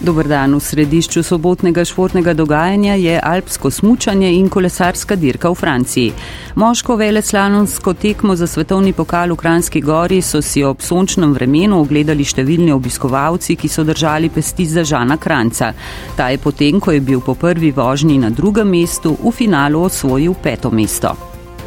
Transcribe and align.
Dober 0.00 0.28
dan 0.30 0.54
v 0.54 0.62
središču 0.62 1.24
sobotnega 1.26 1.82
športnega 1.84 2.30
dogajanja 2.34 2.94
je 2.94 3.20
alpsko 3.22 3.70
smučanje 3.70 4.30
in 4.30 4.48
kolesarska 4.48 5.16
dirka 5.16 5.50
v 5.50 5.54
Franciji. 5.54 6.12
Moško 6.54 6.96
veleslalonsko 6.96 7.94
tekmo 7.94 8.36
za 8.36 8.46
svetovni 8.46 8.92
pokal 8.92 9.34
v 9.34 9.36
Kranski 9.36 9.80
gori 9.80 10.22
so 10.22 10.38
si 10.42 10.62
ob 10.62 10.84
sončnem 10.86 11.32
vremenu 11.34 11.80
ogledali 11.82 12.22
številni 12.22 12.70
obiskovalci, 12.72 13.56
ki 13.58 13.68
so 13.68 13.82
držali 13.82 14.30
pesti 14.30 14.66
za 14.70 14.84
Žana 14.86 15.16
Kranca. 15.18 15.72
Ta 16.14 16.28
je 16.30 16.38
potem, 16.38 16.78
ko 16.78 16.94
je 16.94 17.00
bil 17.00 17.18
po 17.20 17.34
prvi 17.34 17.72
vožnji 17.74 18.20
na 18.22 18.30
drugem 18.30 18.70
mestu, 18.70 19.16
v 19.18 19.32
finalu 19.34 19.82
osvojil 19.82 20.38
peto 20.38 20.70
mesto. 20.70 21.16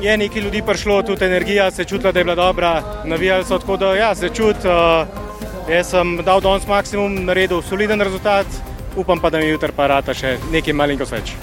Je 0.01 0.15
nekaj 0.17 0.41
ljudi 0.41 0.63
prišlo, 0.63 1.01
tudi 1.03 1.25
energija 1.25 1.67
se 1.71 1.83
čutila, 1.83 2.11
da 2.11 2.19
je 2.19 2.23
bila 2.23 2.35
dobra, 2.35 3.03
navijali 3.05 3.43
so 3.43 3.59
tako, 3.59 3.77
da 3.77 3.91
ja, 3.95 4.15
se 4.15 4.29
čut. 4.31 4.63
Uh, 4.63 5.30
Jaz 5.69 5.91
sem 5.93 6.17
dal 6.25 6.41
danes 6.41 6.65
maksimum, 6.67 7.21
naredil 7.25 7.61
soliden 7.61 8.01
rezultat, 8.01 8.47
upam 8.95 9.19
pa, 9.19 9.29
da 9.29 9.37
mi 9.37 9.51
jutri 9.51 9.71
pa 9.75 9.87
rata 9.87 10.13
še 10.13 10.37
nekaj 10.51 10.73
malenkost 10.73 11.13
več. 11.13 11.33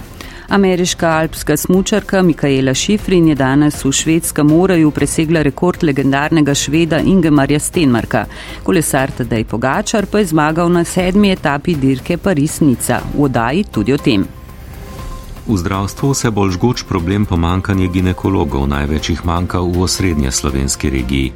Ameriška 0.49 1.09
alpska 1.21 1.57
smučarka 1.57 2.23
Mikaela 2.23 2.75
Šifrin 2.75 3.29
je 3.29 3.35
danes 3.37 3.83
v 3.85 3.93
švedskem 3.93 4.49
morju 4.49 4.91
presegla 4.91 5.43
rekord 5.45 5.85
legendarnega 5.85 6.55
šveda 6.55 6.99
Ingemarja 7.05 7.61
Stenmarka. 7.61 8.25
Kolesar 8.65 9.13
Tadej 9.13 9.45
Pogačar 9.45 10.07
pa 10.07 10.19
je 10.19 10.31
zmagal 10.33 10.73
na 10.73 10.85
sedmi 10.85 11.31
etapi 11.31 11.75
dirke 11.77 12.17
Paris-Nica. 12.17 13.03
V 13.15 13.29
odaji 13.29 13.65
tudi 13.65 13.93
o 13.93 13.99
tem. 13.99 14.25
V 15.49 15.57
zdravstvu 15.57 16.15
se 16.15 16.31
bolj 16.31 16.57
žgoč 16.57 16.83
problem 16.89 17.27
pomankanje 17.27 17.89
ginekologov, 17.89 18.67
največ 18.69 19.11
jih 19.11 19.25
manjka 19.25 19.61
v 19.61 19.85
osrednje 19.85 20.33
slovenski 20.33 20.91
regiji. 20.91 21.33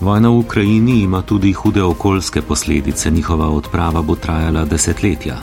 Vojna 0.00 0.28
v 0.28 0.38
Ukrajini 0.38 1.00
ima 1.00 1.22
tudi 1.22 1.52
hude 1.52 1.82
okoljske 1.82 2.42
posledice, 2.42 3.10
njihova 3.10 3.48
odprava 3.48 4.02
bo 4.02 4.14
trajala 4.16 4.64
desetletja. 4.64 5.36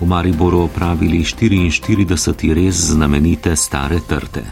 V 0.00 0.06
Mariboru 0.06 0.60
opravili 0.60 1.18
44 1.18 2.54
res 2.54 2.74
znamenite 2.74 3.56
stare 3.56 4.00
trte. 4.08 4.42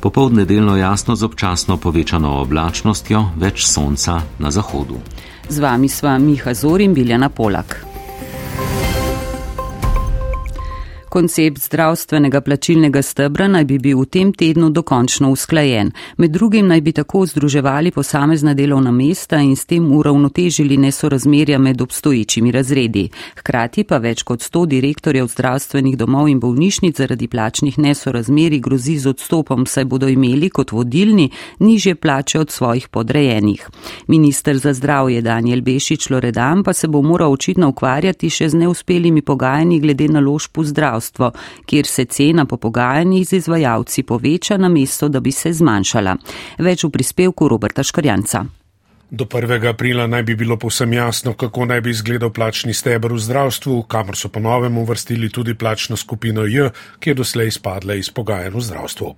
Popovdne 0.00 0.44
delno 0.44 0.76
jasno 0.76 1.16
z 1.16 1.24
občasno 1.24 1.76
povečano 1.76 2.40
oblačnostjo, 2.40 3.24
več 3.36 3.66
sonca 3.66 4.20
na 4.38 4.50
zahodu. 4.50 4.96
Z 5.48 5.58
vami 5.58 5.88
sva 5.88 6.18
Miha 6.18 6.54
Zor 6.54 6.80
in 6.80 6.94
Biljana 6.94 7.28
Polak. 7.28 7.97
Koncept 11.08 11.58
zdravstvenega 11.58 12.40
plačilnega 12.40 13.02
stebra 13.02 13.46
naj 13.48 13.64
bi 13.64 13.78
bil 13.78 14.02
v 14.02 14.06
tem 14.12 14.32
tednu 14.32 14.68
dokončno 14.70 15.30
usklajen. 15.32 15.92
Med 16.16 16.30
drugim 16.30 16.66
naj 16.68 16.80
bi 16.80 16.92
tako 16.92 17.22
združevali 17.26 17.90
posamezna 17.90 18.52
delovna 18.54 18.90
mesta 18.92 19.38
in 19.40 19.56
s 19.56 19.64
tem 19.64 19.86
uravnotežili 19.92 20.76
nesorazmerja 20.76 21.58
med 21.58 21.80
obstoječimi 21.80 22.52
razredi. 22.52 23.08
Hkrati 23.38 23.84
pa 23.84 23.98
več 23.98 24.22
kot 24.22 24.40
100 24.40 24.66
direktorjev 24.66 25.30
zdravstvenih 25.32 25.96
domov 25.96 26.28
in 26.28 26.40
bolnišnic 26.40 26.98
zaradi 26.98 27.28
plačnih 27.28 27.78
nesorazmeri 27.78 28.60
grozi 28.60 28.98
z 28.98 29.08
odstopom, 29.08 29.66
saj 29.66 29.84
bodo 29.84 30.08
imeli 30.08 30.50
kot 30.50 30.72
vodilni 30.72 31.30
nižje 31.58 31.94
plače 31.94 32.40
od 32.40 32.50
svojih 32.50 32.88
podrejenih. 32.88 33.68
Minister 34.08 34.58
za 34.58 34.72
zdravje 34.72 35.22
Daniel 35.22 35.62
Bešič 35.62 36.10
Loredan 36.10 36.62
pa 36.62 36.72
se 36.72 36.88
bo 36.88 37.02
moral 37.02 37.32
očitno 37.32 37.68
ukvarjati 37.68 38.30
še 38.30 38.48
z 38.48 38.54
neuspelimi 38.54 39.22
pogajanji 39.22 39.80
glede 39.80 40.08
naložb 40.08 40.58
v 40.58 40.64
zdravstvo 40.64 40.97
zdravstvo, 40.98 41.32
kjer 41.66 41.86
se 41.86 42.04
cena 42.04 42.44
po 42.44 42.56
pogajanjih 42.56 43.28
z 43.28 43.32
izvajalci 43.32 44.02
poveča 44.02 44.56
na 44.56 44.68
mesto, 44.68 45.08
da 45.08 45.20
bi 45.20 45.32
se 45.32 45.52
zmanjšala. 45.52 46.16
Več 46.58 46.84
v 46.84 46.90
prispevku 46.90 47.48
Roberta 47.48 47.82
Škarjanca. 47.82 48.44
Do 49.10 49.24
1. 49.24 49.64
aprila 49.68 50.06
naj 50.06 50.22
bi 50.22 50.34
bilo 50.36 50.58
povsem 50.60 50.92
jasno, 50.92 51.32
kako 51.32 51.64
naj 51.64 51.80
bi 51.80 51.90
izgledal 51.90 52.28
plačni 52.30 52.74
stebr 52.74 53.12
v 53.12 53.18
zdravstvu, 53.18 53.82
kamor 53.88 54.16
so 54.16 54.28
ponovem 54.28 54.76
uvrstili 54.78 55.30
tudi 55.32 55.54
plačno 55.54 55.96
skupino 55.96 56.44
J, 56.44 56.68
ki 57.00 57.10
je 57.10 57.14
doslej 57.14 57.48
izpadla 57.48 57.94
iz 57.94 58.10
pogajanj 58.10 58.52
v 58.52 58.60
zdravstvu. 58.60 59.14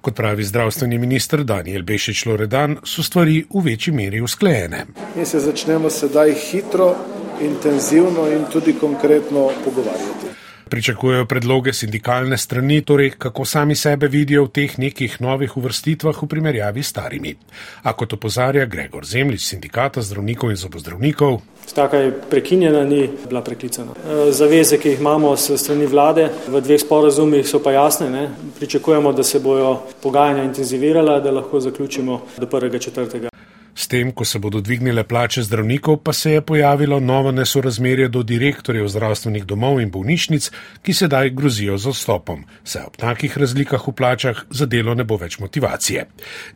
Kot 0.00 0.16
pravi 0.16 0.44
zdravstveni 0.44 0.98
minister 0.98 1.44
Daniel 1.44 1.82
Bešič 1.82 2.26
Loredan, 2.26 2.76
so 2.84 3.02
stvari 3.02 3.46
v 3.48 3.64
večji 3.64 3.94
meri 3.96 4.20
usklejene. 4.20 4.84
Mi 5.16 5.24
se 5.24 5.40
začnemo 5.40 5.90
sedaj 5.90 6.34
hitro, 6.34 6.92
intenzivno 7.40 8.28
in 8.28 8.44
tudi 8.52 8.76
konkretno 8.76 9.48
pogovarjati. 9.64 10.29
Pričakujejo 10.70 11.24
predloge 11.26 11.72
sindikalne 11.72 12.36
strani, 12.38 12.82
torej 12.86 13.10
kako 13.18 13.44
sami 13.44 13.74
sebe 13.74 14.08
vidijo 14.08 14.44
v 14.44 14.52
teh 14.54 14.78
nekih 14.78 15.16
novih 15.20 15.56
uvrstitvah 15.56 16.22
v 16.22 16.28
primerjavi 16.30 16.82
s 16.82 16.92
starimi. 16.94 17.34
A 17.82 17.92
kot 17.92 18.12
opozarja 18.12 18.66
Gregor 18.66 19.04
Zemljič, 19.04 19.48
sindikata 19.48 20.02
zdravnikov 20.02 20.50
in 20.50 20.56
zobozdravnikov. 20.56 21.40
Staka 21.66 21.96
je 21.96 22.12
prekinjena, 22.30 22.84
ni 22.84 23.08
bila 23.28 23.42
preklicana. 23.42 23.92
E, 23.98 24.32
zaveze, 24.32 24.78
ki 24.78 24.94
jih 24.94 25.00
imamo 25.00 25.36
s 25.36 25.58
strani 25.58 25.86
vlade 25.86 26.28
v 26.48 26.62
dveh 26.62 26.80
sporazumih, 26.80 27.46
so 27.46 27.58
pa 27.62 27.72
jasne. 27.72 28.10
Ne? 28.10 28.28
Pričakujemo, 28.58 29.12
da 29.12 29.22
se 29.22 29.40
bojo 29.40 29.74
pogajanja 30.02 30.44
intenzivirala, 30.44 31.20
da 31.20 31.30
lahko 31.30 31.60
zaključimo 31.60 32.22
do 32.38 32.46
1.4. 32.46 33.29
S 33.80 33.88
tem, 33.88 34.10
ko 34.12 34.26
se 34.28 34.38
bodo 34.38 34.60
dvignile 34.60 35.06
plače 35.08 35.40
zdravnikov, 35.42 36.02
pa 36.04 36.12
se 36.12 36.32
je 36.32 36.40
pojavilo 36.44 36.98
novo 37.00 37.30
nesorazmerje 37.32 38.08
do 38.08 38.22
direktorjev 38.22 38.88
zdravstvenih 38.92 39.46
domov 39.48 39.80
in 39.80 39.88
bolnišnic, 39.90 40.50
ki 40.84 40.92
sedaj 40.92 41.30
grozijo 41.32 41.78
z 41.80 41.88
odstopom, 41.88 42.42
saj 42.60 42.90
ob 42.90 42.98
takih 43.00 43.38
razlikah 43.40 43.88
v 43.88 43.94
plačah 43.96 44.44
za 44.50 44.68
delo 44.68 44.94
ne 44.94 45.08
bo 45.08 45.16
več 45.16 45.38
motivacije. 45.40 46.04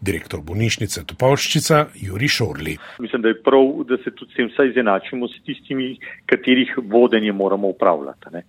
Direktor 0.05 0.45
bolnišnice 0.45 1.07
Topolščica 1.15 1.81
Juri 2.05 2.29
Šorli. 2.29 2.77
Mislim, 3.01 3.25
da 3.25 3.33
je 3.33 3.41
prav, 3.41 3.73
da 3.89 4.03
se 4.05 4.13
tudi 4.13 4.33
s 4.33 4.37
tem 4.37 4.53
vsaj 4.53 4.75
izenačimo 4.75 5.29
s 5.29 5.41
tistimi, 5.49 5.95
katerih 6.29 6.77
vodenje 6.77 7.33
moramo 7.33 7.73
upravljati. 7.73 8.37
Ne? 8.37 8.45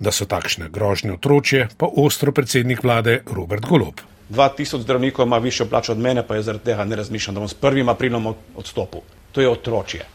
Da 0.00 0.08
so 0.12 0.24
takšne 0.24 0.72
grožnje 0.72 1.18
otročje, 1.20 1.68
pa 1.76 1.92
ostro 1.92 2.32
predsednik 2.32 2.80
vlade 2.84 3.20
Robert 3.28 3.68
Golob. 3.68 4.00
2000 4.30 4.80
zdravnikov 4.80 5.26
ima 5.26 5.38
višjo 5.38 5.66
plačo 5.66 5.92
od 5.92 5.98
mene, 5.98 6.26
pa 6.26 6.36
je 6.36 6.42
zaradi 6.42 6.64
tega 6.64 6.84
ne 6.84 6.96
razmišljam, 6.96 7.34
da 7.34 7.40
bom 7.40 7.48
s 7.48 7.56
1. 7.60 7.90
aprilom 7.90 8.34
odstopil. 8.56 9.00
To 9.32 9.40
je 9.40 9.48
otročje. 9.48 10.06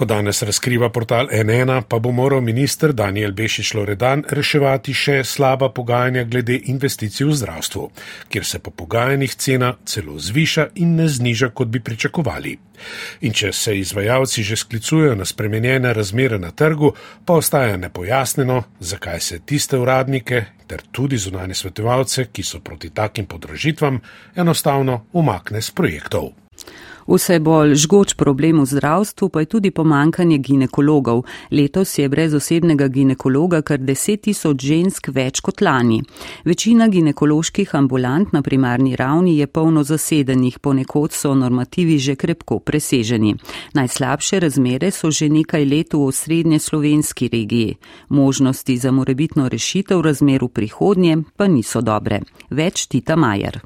Ko 0.00 0.06
danes 0.08 0.38
razkriva 0.42 0.88
portal 0.88 1.26
NN, 1.28 1.82
pa 1.88 1.98
bo 1.98 2.08
moral 2.10 2.40
minister 2.40 2.94
Daniel 2.96 3.34
Bešič 3.36 3.74
Loredan 3.76 4.22
reševati 4.24 4.94
še 4.96 5.18
slaba 5.28 5.68
pogajanja 5.76 6.22
glede 6.24 6.56
investicij 6.72 7.26
v 7.28 7.34
zdravstvu, 7.36 7.82
kjer 8.32 8.46
se 8.48 8.62
po 8.64 8.72
pogajanjih 8.72 9.34
cena 9.36 9.74
celo 9.84 10.16
zviša 10.16 10.66
in 10.80 10.96
ne 10.96 11.08
zniža, 11.08 11.50
kot 11.52 11.68
bi 11.68 11.84
pričakovali. 11.84 12.56
In 13.28 13.36
če 13.36 13.52
se 13.52 13.76
izvajalci 13.76 14.42
že 14.42 14.56
sklicujejo 14.56 15.18
na 15.20 15.28
spremenjene 15.28 15.92
razmere 15.92 16.38
na 16.40 16.48
trgu, 16.50 16.94
pa 17.26 17.36
ostaja 17.36 17.76
nepojasneno, 17.76 18.62
zakaj 18.80 19.20
se 19.20 19.38
tiste 19.44 19.76
uradnike 19.76 20.44
ter 20.66 20.80
tudi 20.90 21.20
zunanje 21.20 21.60
svetovalce, 21.60 22.30
ki 22.32 22.42
so 22.42 22.64
proti 22.64 22.88
takim 22.88 23.28
podražitvam, 23.28 24.00
enostavno 24.32 25.02
umakne 25.12 25.60
z 25.60 25.76
projektov. 25.76 26.32
Vse 27.10 27.40
bolj 27.42 27.74
žgoč 27.74 28.12
problem 28.14 28.60
v 28.62 28.66
zdravstvu 28.70 29.28
pa 29.34 29.40
je 29.42 29.46
tudi 29.46 29.70
pomankanje 29.74 30.38
ginekologov. 30.38 31.24
Letos 31.50 31.98
je 31.98 32.08
brez 32.08 32.34
osebnega 32.34 32.86
ginekologa 32.88 33.62
kar 33.62 33.80
10 33.82 34.20
tisoč 34.22 34.62
žensk 34.62 35.08
več 35.10 35.40
kot 35.42 35.58
lani. 35.60 35.98
Večina 36.44 36.86
ginekoloških 36.86 37.74
ambulant 37.74 38.30
na 38.32 38.42
primarni 38.42 38.94
ravni 38.96 39.38
je 39.38 39.46
polno 39.46 39.82
zasedenih, 39.82 40.58
ponekod 40.58 41.12
so 41.12 41.34
normativi 41.34 41.98
že 41.98 42.14
krepko 42.14 42.60
preseženi. 42.60 43.34
Najslabše 43.74 44.40
razmere 44.40 44.90
so 44.90 45.10
že 45.10 45.28
nekaj 45.28 45.64
let 45.66 45.94
v 45.94 46.04
osrednje 46.06 46.58
slovenski 46.58 47.28
regiji. 47.28 47.76
Možnosti 48.08 48.76
za 48.76 48.92
morebitno 48.92 49.48
rešitev 49.48 50.00
razmer 50.00 50.44
v 50.44 50.48
prihodnje 50.48 51.18
pa 51.36 51.50
niso 51.50 51.80
dobre. 51.82 52.22
Več 52.50 52.86
Tita 52.86 53.16
Majer. 53.16 53.60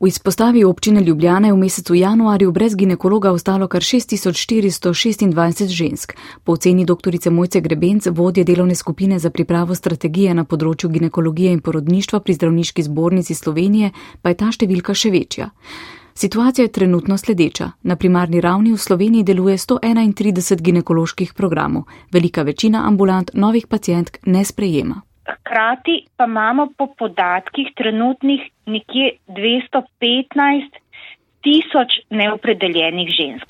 V 0.00 0.06
izpostavi 0.06 0.64
občine 0.64 1.00
Ljubljane 1.00 1.48
je 1.48 1.52
v 1.52 1.56
mesecu 1.56 1.94
januarju 1.94 2.52
brez 2.52 2.76
ginekologa 2.76 3.32
ostalo 3.32 3.68
kar 3.68 3.82
6426 3.82 5.66
žensk. 5.66 6.14
Po 6.44 6.52
oceni 6.52 6.84
dr. 6.84 7.30
Mojce 7.30 7.60
Grebenc, 7.60 8.06
vodje 8.06 8.44
delovne 8.44 8.74
skupine 8.74 9.18
za 9.18 9.30
pripravo 9.30 9.74
strategije 9.74 10.34
na 10.34 10.44
področju 10.44 10.88
ginekologije 10.90 11.52
in 11.52 11.60
porodništva 11.60 12.20
pri 12.20 12.34
zdravniški 12.34 12.82
zbornici 12.82 13.34
Slovenije, 13.34 13.90
pa 14.22 14.32
je 14.32 14.40
ta 14.40 14.48
številka 14.52 14.94
še 14.94 15.10
večja. 15.10 15.50
Situacija 16.14 16.64
je 16.64 16.72
trenutno 16.72 17.18
sledeča. 17.18 17.70
Na 17.82 17.96
primarni 17.96 18.40
ravni 18.40 18.72
v 18.72 18.80
Sloveniji 18.80 19.22
deluje 19.22 19.58
131 19.58 20.62
ginekoloških 20.62 21.34
programov. 21.34 21.84
Velika 22.12 22.42
večina 22.42 22.86
ambulant 22.88 23.30
novih 23.34 23.66
pacijentk 23.66 24.18
ne 24.26 24.44
sprejema. 24.44 25.02
Hkrati 25.30 26.06
pa 26.16 26.24
imamo 26.24 26.68
po 26.78 26.86
podatkih 26.98 27.72
trenutnih 27.76 28.40
nekje 28.66 29.12
215 29.28 30.80
tisoč 31.40 32.00
neopredeljenih 32.10 33.08
žensk. 33.08 33.48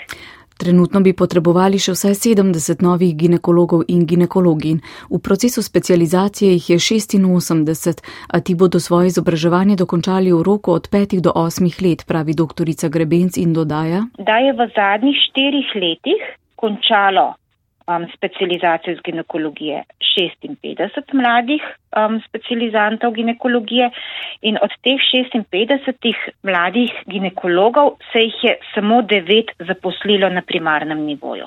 Trenutno 0.61 1.00
bi 1.00 1.15
potrebovali 1.17 1.79
še 1.81 1.94
vsaj 1.94 2.15
70 2.21 2.82
novih 2.85 3.15
ginekologov 3.17 3.87
in 3.88 4.03
ginekologin. 4.05 4.82
V 5.09 5.21
procesu 5.25 5.65
specializacije 5.65 6.53
jih 6.53 6.67
je 6.71 6.77
86, 6.79 8.05
a 8.29 8.41
ti 8.44 8.55
bodo 8.55 8.81
svoje 8.81 9.09
izobraževanje 9.09 9.79
dokončali 9.81 10.33
v 10.33 10.43
roku 10.44 10.76
od 10.76 10.91
5 10.93 11.25
do 11.25 11.33
8 11.33 11.65
let, 11.81 12.05
pravi 12.05 12.37
doktorica 12.37 12.93
Grebenc 12.93 13.41
in 13.41 13.56
dodaja. 13.56 14.05
Da 14.19 14.37
je 14.44 14.53
v 14.53 14.69
zadnjih 14.76 15.17
štirih 15.31 15.73
letih 15.81 16.21
končalo 16.61 17.39
um, 17.90 18.06
specializacijo 18.16 18.92
iz 18.92 19.00
ginekologije. 19.04 19.84
56 20.19 21.14
mladih 21.14 21.62
um, 21.96 22.20
specializantov 22.28 23.12
ginekologije 23.12 23.90
in 24.42 24.58
od 24.62 24.70
teh 24.82 25.00
56 25.12 26.14
mladih 26.42 26.90
ginekologov 27.06 27.90
se 28.12 28.19
jih 28.19 28.38
je 28.42 28.56
samo 28.75 29.02
9 29.02 29.50
zaposlilo 29.58 30.28
na 30.28 30.42
primarnem 30.42 31.04
nivoju 31.04 31.46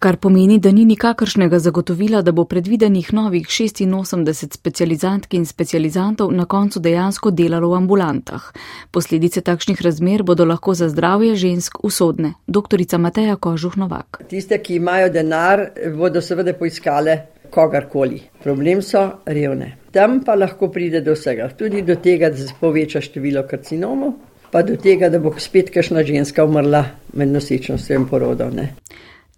kar 0.00 0.16
pomeni, 0.16 0.58
da 0.58 0.72
ni 0.72 0.84
nikakršnega 0.84 1.58
zagotovila, 1.58 2.22
da 2.22 2.32
bo 2.32 2.44
predvidenih 2.44 3.12
novih 3.12 3.46
86 3.48 4.54
specializantk 4.56 5.34
in 5.34 5.44
specializantov 5.46 6.32
na 6.32 6.44
koncu 6.44 6.80
dejansko 6.80 7.30
delalo 7.30 7.68
v 7.68 7.76
ambulantah. 7.82 8.46
Posledice 8.90 9.40
takšnih 9.44 9.82
razmer 9.82 10.22
bodo 10.22 10.46
lahko 10.48 10.74
za 10.74 10.88
zdravje 10.88 11.34
žensk 11.36 11.84
usodne. 11.84 12.32
Doktorica 12.46 12.98
Mateja 12.98 13.36
Kožuh 13.36 13.76
Novak. 13.76 14.22
Tiste, 14.28 14.58
ki 14.58 14.80
imajo 14.80 15.10
denar, 15.12 15.66
bodo 15.96 16.24
seveda 16.24 16.56
poiskale 16.56 17.18
kogarkoli. 17.50 18.22
Problem 18.42 18.80
so 18.82 19.04
revne. 19.26 19.76
Tam 19.92 20.22
pa 20.24 20.34
lahko 20.34 20.70
pride 20.72 21.04
do 21.04 21.12
vsega, 21.12 21.50
tudi 21.58 21.82
do 21.82 21.98
tega, 22.00 22.30
da 22.30 22.40
se 22.40 22.56
poveča 22.60 23.04
število 23.04 23.44
karcinomov, 23.50 24.16
pa 24.50 24.62
do 24.62 24.80
tega, 24.80 25.12
da 25.12 25.20
bo 25.20 25.34
spet 25.36 25.68
kašna 25.74 26.06
ženska 26.08 26.44
umrla 26.44 26.84
med 27.12 27.36
nosečnostjo 27.36 28.00
in 28.00 28.08
porodom. 28.08 28.64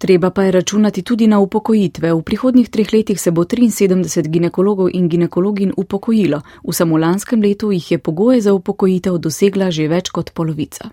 Treba 0.03 0.31
pa 0.31 0.43
je 0.43 0.51
računati 0.51 1.03
tudi 1.03 1.27
na 1.27 1.39
upokojitve. 1.39 2.13
V 2.13 2.23
prihodnjih 2.23 2.69
treh 2.69 2.93
letih 2.93 3.21
se 3.21 3.31
bo 3.31 3.45
73 3.45 4.29
ginekologov 4.29 4.89
in 4.93 5.09
ginekologin 5.09 5.73
upokojilo. 5.77 6.41
V 6.69 6.73
samolanskem 6.73 7.43
letu 7.43 7.71
jih 7.73 7.91
je 7.93 7.99
pogoje 7.99 8.41
za 8.41 8.55
upokojitev 8.55 9.19
dosegla 9.19 9.71
že 9.71 9.87
več 9.89 10.11
kot 10.11 10.33
polovica. 10.35 10.91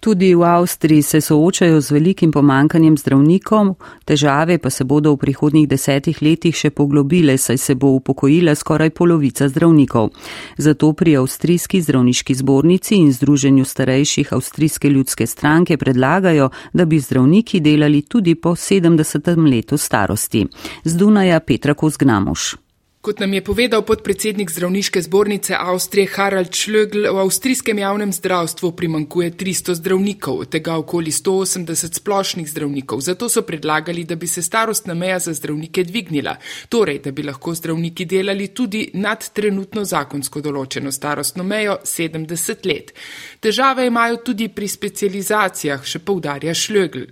Tudi 0.00 0.34
v 0.34 0.42
Avstriji 0.42 1.02
se 1.02 1.20
soočajo 1.20 1.80
z 1.80 1.90
velikim 1.90 2.30
pomankanjem 2.32 2.96
zdravnikov, 2.96 3.74
težave 4.04 4.56
pa 4.58 4.70
se 4.70 4.84
bodo 4.84 5.12
v 5.12 5.18
prihodnjih 5.20 5.66
desetih 5.68 6.22
letih 6.22 6.56
še 6.56 6.70
poglobile, 6.70 7.36
saj 7.36 7.58
se 7.58 7.74
bo 7.74 7.90
upokojila 7.98 8.54
skoraj 8.54 8.90
polovica 8.96 9.48
zdravnikov. 9.48 10.08
Zato 10.56 10.92
pri 10.92 11.18
Avstrijski 11.20 11.82
zdravniški 11.84 12.34
zbornici 12.34 12.96
in 12.96 13.12
Združenju 13.12 13.64
starejših 13.64 14.32
Avstrijske 14.32 14.88
ljudske 14.88 15.26
stranke 15.26 15.76
predlagajo, 15.76 16.48
da 16.72 16.84
bi 16.84 17.00
zdravniki 17.00 17.60
delali 17.60 18.00
tudi 18.02 18.34
po 18.34 18.56
70. 18.56 19.36
letu 19.50 19.76
starosti. 19.76 20.46
Z 20.84 20.96
Dunaja 20.96 21.40
Petra 21.40 21.74
Kozgnamoš. 21.74 22.69
Kot 23.00 23.20
nam 23.20 23.32
je 23.32 23.40
povedal 23.40 23.80
podpredsednik 23.82 24.50
zdravniške 24.50 25.00
zbornice 25.02 25.54
Avstrije 25.58 26.08
Harald 26.14 26.50
Schlögl, 26.52 27.06
v 27.08 27.18
avstrijskem 27.18 27.78
javnem 27.78 28.12
zdravstvu 28.12 28.72
primankuje 28.76 29.30
300 29.30 29.74
zdravnikov, 29.74 30.38
od 30.38 30.48
tega 30.52 30.74
okoli 30.76 31.10
180 31.10 31.96
splošnih 31.96 32.50
zdravnikov. 32.50 33.00
Zato 33.00 33.28
so 33.28 33.42
predlagali, 33.42 34.04
da 34.04 34.16
bi 34.20 34.26
se 34.26 34.42
starostna 34.42 34.94
meja 34.94 35.18
za 35.18 35.32
zdravnike 35.32 35.84
dvignila, 35.84 36.36
torej 36.68 36.98
da 36.98 37.10
bi 37.10 37.22
lahko 37.22 37.54
zdravniki 37.54 38.04
delali 38.04 38.48
tudi 38.48 38.90
nad 38.94 39.24
trenutno 39.32 39.84
zakonsko 39.84 40.40
določeno 40.40 40.92
starostno 40.92 41.44
mejo 41.44 41.78
70 41.84 42.68
let. 42.68 42.92
Težave 43.40 43.86
imajo 43.86 44.20
tudi 44.28 44.48
pri 44.48 44.68
specializacijah, 44.68 45.80
še 45.84 46.02
poudarja 46.04 46.52
Schlögl. 46.52 47.08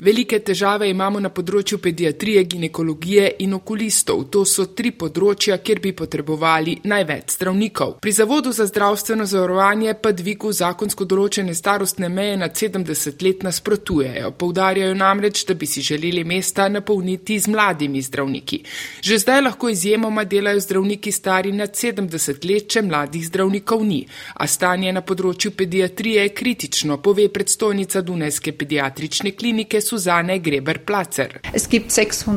Velike 0.00 0.38
težave 0.44 0.90
imamo 0.90 1.20
na 1.20 1.32
področju 1.32 1.78
pediatrije 1.80 2.49
ginekologije 2.50 3.30
in 3.38 3.54
okulistov. 3.54 4.24
To 4.34 4.44
so 4.44 4.66
tri 4.74 4.90
področja, 4.92 5.58
kjer 5.62 5.80
bi 5.80 5.92
potrebovali 5.96 6.76
največ 6.90 7.36
zdravnikov. 7.36 7.96
Pri 8.02 8.12
Zavodu 8.12 8.52
za 8.52 8.66
zdravstveno 8.66 9.26
zavarovanje 9.26 9.94
pa 10.02 10.12
dvigu 10.12 10.52
zakonsko 10.52 11.06
določene 11.06 11.54
starostne 11.54 12.08
meje 12.08 12.36
nad 12.40 12.56
70 12.56 13.22
let 13.26 13.44
nasprotujejo. 13.46 14.32
Poudarjajo 14.40 14.94
namreč, 14.98 15.44
da 15.48 15.54
bi 15.54 15.66
si 15.66 15.84
želeli 15.86 16.24
mesta 16.24 16.68
napolniti 16.68 17.38
z 17.38 17.52
mladimi 17.52 18.02
zdravniki. 18.02 18.62
Že 19.06 19.18
zdaj 19.24 19.42
lahko 19.46 19.70
izjemoma 19.70 20.24
delajo 20.24 20.60
zdravniki 20.60 21.12
stari 21.12 21.52
nad 21.52 21.76
70 21.76 22.48
let, 22.50 22.68
če 22.70 22.82
mladih 22.82 23.26
zdravnikov 23.26 23.84
ni. 23.86 24.02
A 24.34 24.46
stanje 24.46 24.92
na 24.92 25.04
področju 25.06 25.54
pediatrije 25.56 26.26
je 26.26 26.34
kritično, 26.34 26.98
pove 27.02 27.28
predstojnica 27.32 28.02
Dunajske 28.02 28.52
pediatrične 28.52 29.34
klinike 29.38 29.80
Suzane 29.80 30.40
Greber-Placer. 30.40 31.38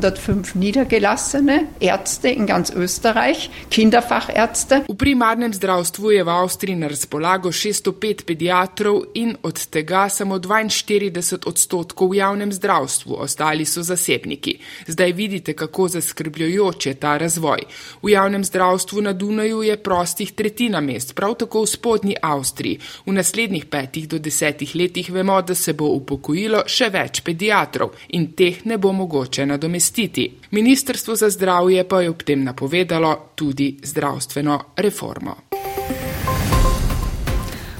105 0.03 0.55
niedergelassene 0.55 1.67
Ärzte 1.79 2.29
in 2.29 2.45
ganz 2.45 2.71
Österreich, 2.75 3.49
Kinderfachärzte. 3.71 4.83
V 4.87 4.95
primarnem 4.95 5.53
zdravstvu 5.53 6.11
je 6.11 6.23
v 6.23 6.29
Avstriji 6.29 6.75
na 6.75 6.87
razpolago 6.91 7.51
605 7.51 8.25
pediatrov 8.27 9.15
in 9.15 9.37
od 9.43 9.55
tega 9.71 10.09
samo 10.09 10.39
42 10.39 11.47
odstotkov 11.47 12.11
v 12.11 12.19
javnem 12.19 12.51
zdravstvu, 12.51 13.15
ostali 13.15 13.65
so 13.65 13.83
zasebniki. 13.83 14.59
Zdaj 14.87 15.11
vidite, 15.11 15.53
kako 15.53 15.87
zaskrbljujoč 15.87 16.85
je 16.85 16.93
ta 16.93 17.17
razvoj. 17.17 17.63
V 18.03 18.09
javnem 18.09 18.43
zdravstvu 18.43 19.01
na 19.01 19.13
Dunaju 19.13 19.63
je 19.63 19.77
prostih 19.77 20.31
tretjina 20.31 20.81
mest, 20.81 21.15
prav 21.15 21.35
tako 21.39 21.63
v 21.63 21.67
spodnji 21.67 22.15
Avstriji. 22.21 22.79
V 23.05 23.11
naslednjih 23.15 23.65
petih 23.65 24.07
do 24.07 24.19
desetih 24.19 24.75
letih 24.75 25.11
vemo, 25.11 25.41
da 25.41 25.55
se 25.55 25.73
bo 25.73 25.87
upokojilo 25.95 26.67
še 26.67 26.91
več 26.91 27.23
pediatrov 27.23 27.95
in 28.09 28.33
teh 28.35 28.65
ne 28.65 28.77
bo 28.77 28.91
mogoče 28.91 29.45
nadomestiti 29.45 29.92
namestiti. 29.93 30.31
Ministrstvo 30.51 31.15
za 31.15 31.29
zdravje 31.29 31.83
pa 31.87 32.01
je 32.01 32.09
ob 32.09 32.23
tem 32.23 32.43
napovedalo 32.43 33.17
tudi 33.35 33.77
zdravstveno 33.83 34.59
reformo. 34.75 35.35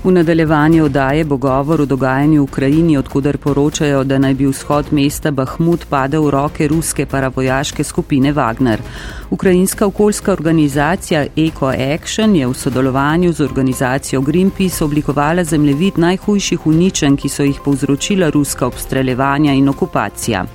V 0.04 0.12
nadaljevanju 0.12 0.86
odaje 0.86 1.24
bo 1.24 1.38
govor 1.38 1.82
o 1.82 1.86
dogajanju 1.86 2.42
v 2.42 2.44
Ukrajini, 2.44 2.98
odkudar 2.98 3.38
poročajo, 3.38 4.04
da 4.04 4.18
naj 4.18 4.34
bi 4.34 4.46
vzhod 4.46 4.92
mesta 4.92 5.32
Bahmut 5.32 5.86
padel 5.90 6.26
v 6.26 6.30
roke 6.30 6.68
ruske 6.68 7.06
paravojaške 7.06 7.84
skupine 7.84 8.34
Wagner. 8.34 8.82
Ukrajinska 9.30 9.86
okoljska 9.86 10.34
organizacija 10.34 11.26
Eco 11.36 11.72
Action 11.96 12.36
je 12.36 12.48
v 12.48 12.54
sodelovanju 12.54 13.32
z 13.34 13.42
organizacijo 13.42 14.22
Greenpeace 14.22 14.84
oblikovala 14.84 15.44
zemljevid 15.44 15.98
najhujših 15.98 16.68
uničenj, 16.68 17.16
ki 17.16 17.30
so 17.30 17.44
jih 17.44 17.60
povzročila 17.66 18.30
ruska 18.30 18.68
obstreljevanja 18.68 19.54
in 19.54 19.70
okupacija. 19.70 20.46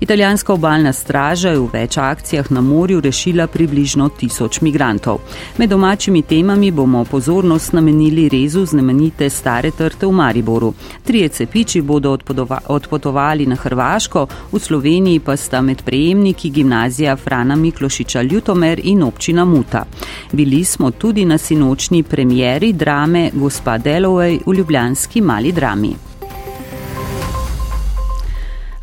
Italijanska 0.00 0.52
obaljna 0.52 0.92
straža 0.92 1.48
je 1.48 1.58
v 1.58 1.68
več 1.72 1.98
akcijah 1.98 2.50
na 2.52 2.60
morju 2.60 3.00
rešila 3.00 3.46
približno 3.46 4.08
tisoč 4.08 4.60
migrantov. 4.60 5.18
Med 5.58 5.70
domačimi 5.70 6.22
temami 6.22 6.70
bomo 6.70 7.04
pozornost 7.04 7.72
namenili 7.72 8.28
rezu 8.28 8.66
znamenite 8.66 9.30
stare 9.30 9.70
trte 9.70 10.06
v 10.06 10.12
Mariboru. 10.12 10.74
Trije 11.04 11.28
cepiči 11.28 11.80
bodo 11.80 12.18
odpotovali 12.66 13.46
na 13.46 13.56
Hrvaško, 13.56 14.26
v 14.52 14.58
Sloveniji 14.58 15.20
pa 15.20 15.36
sta 15.36 15.60
med 15.60 15.82
prejemniki 15.82 16.50
gimnazija 16.50 17.16
Frana 17.16 17.56
Miklošiča 17.56 18.22
Ljutomer 18.22 18.80
in 18.84 19.02
občina 19.02 19.44
Muta. 19.44 19.84
Bili 20.32 20.64
smo 20.64 20.90
tudi 20.90 21.24
na 21.24 21.38
sinočni 21.38 22.02
premjeri 22.02 22.72
drame 22.72 23.30
Gospa 23.32 23.78
Delovej 23.78 24.40
v 24.46 24.54
Ljubljanski 24.54 25.20
mali 25.20 25.52
drami. 25.52 26.15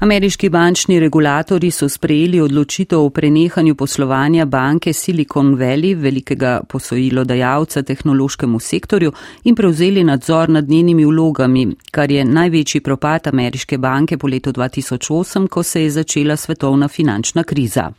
Ameriški 0.04 0.50
bančni 0.50 0.98
regulatori 1.00 1.70
so 1.72 1.88
sprejeli 1.90 2.42
odločitev 2.44 3.00
o 3.00 3.10
prenehanju 3.10 3.76
poslovanja 3.76 4.46
banke 4.46 4.94
Silicon 4.94 5.54
Valley, 5.56 5.94
velikega 5.96 6.60
posojilodajalca 6.70 7.84
tehnološkemu 7.88 8.60
sektorju, 8.60 9.14
in 9.44 9.56
prevzeli 9.56 10.04
nadzor 10.04 10.50
nad 10.50 10.70
njenimi 10.70 11.06
vlogami, 11.06 11.68
kar 11.92 12.12
je 12.12 12.26
največji 12.26 12.82
propad 12.82 13.28
ameriške 13.28 13.78
banke 13.78 14.18
po 14.18 14.28
letu 14.28 14.52
2008, 14.52 15.48
ko 15.48 15.64
se 15.64 15.84
je 15.84 15.92
začela 15.92 16.36
svetovna 16.36 16.88
finančna 16.88 17.44
kriza. 17.44 17.92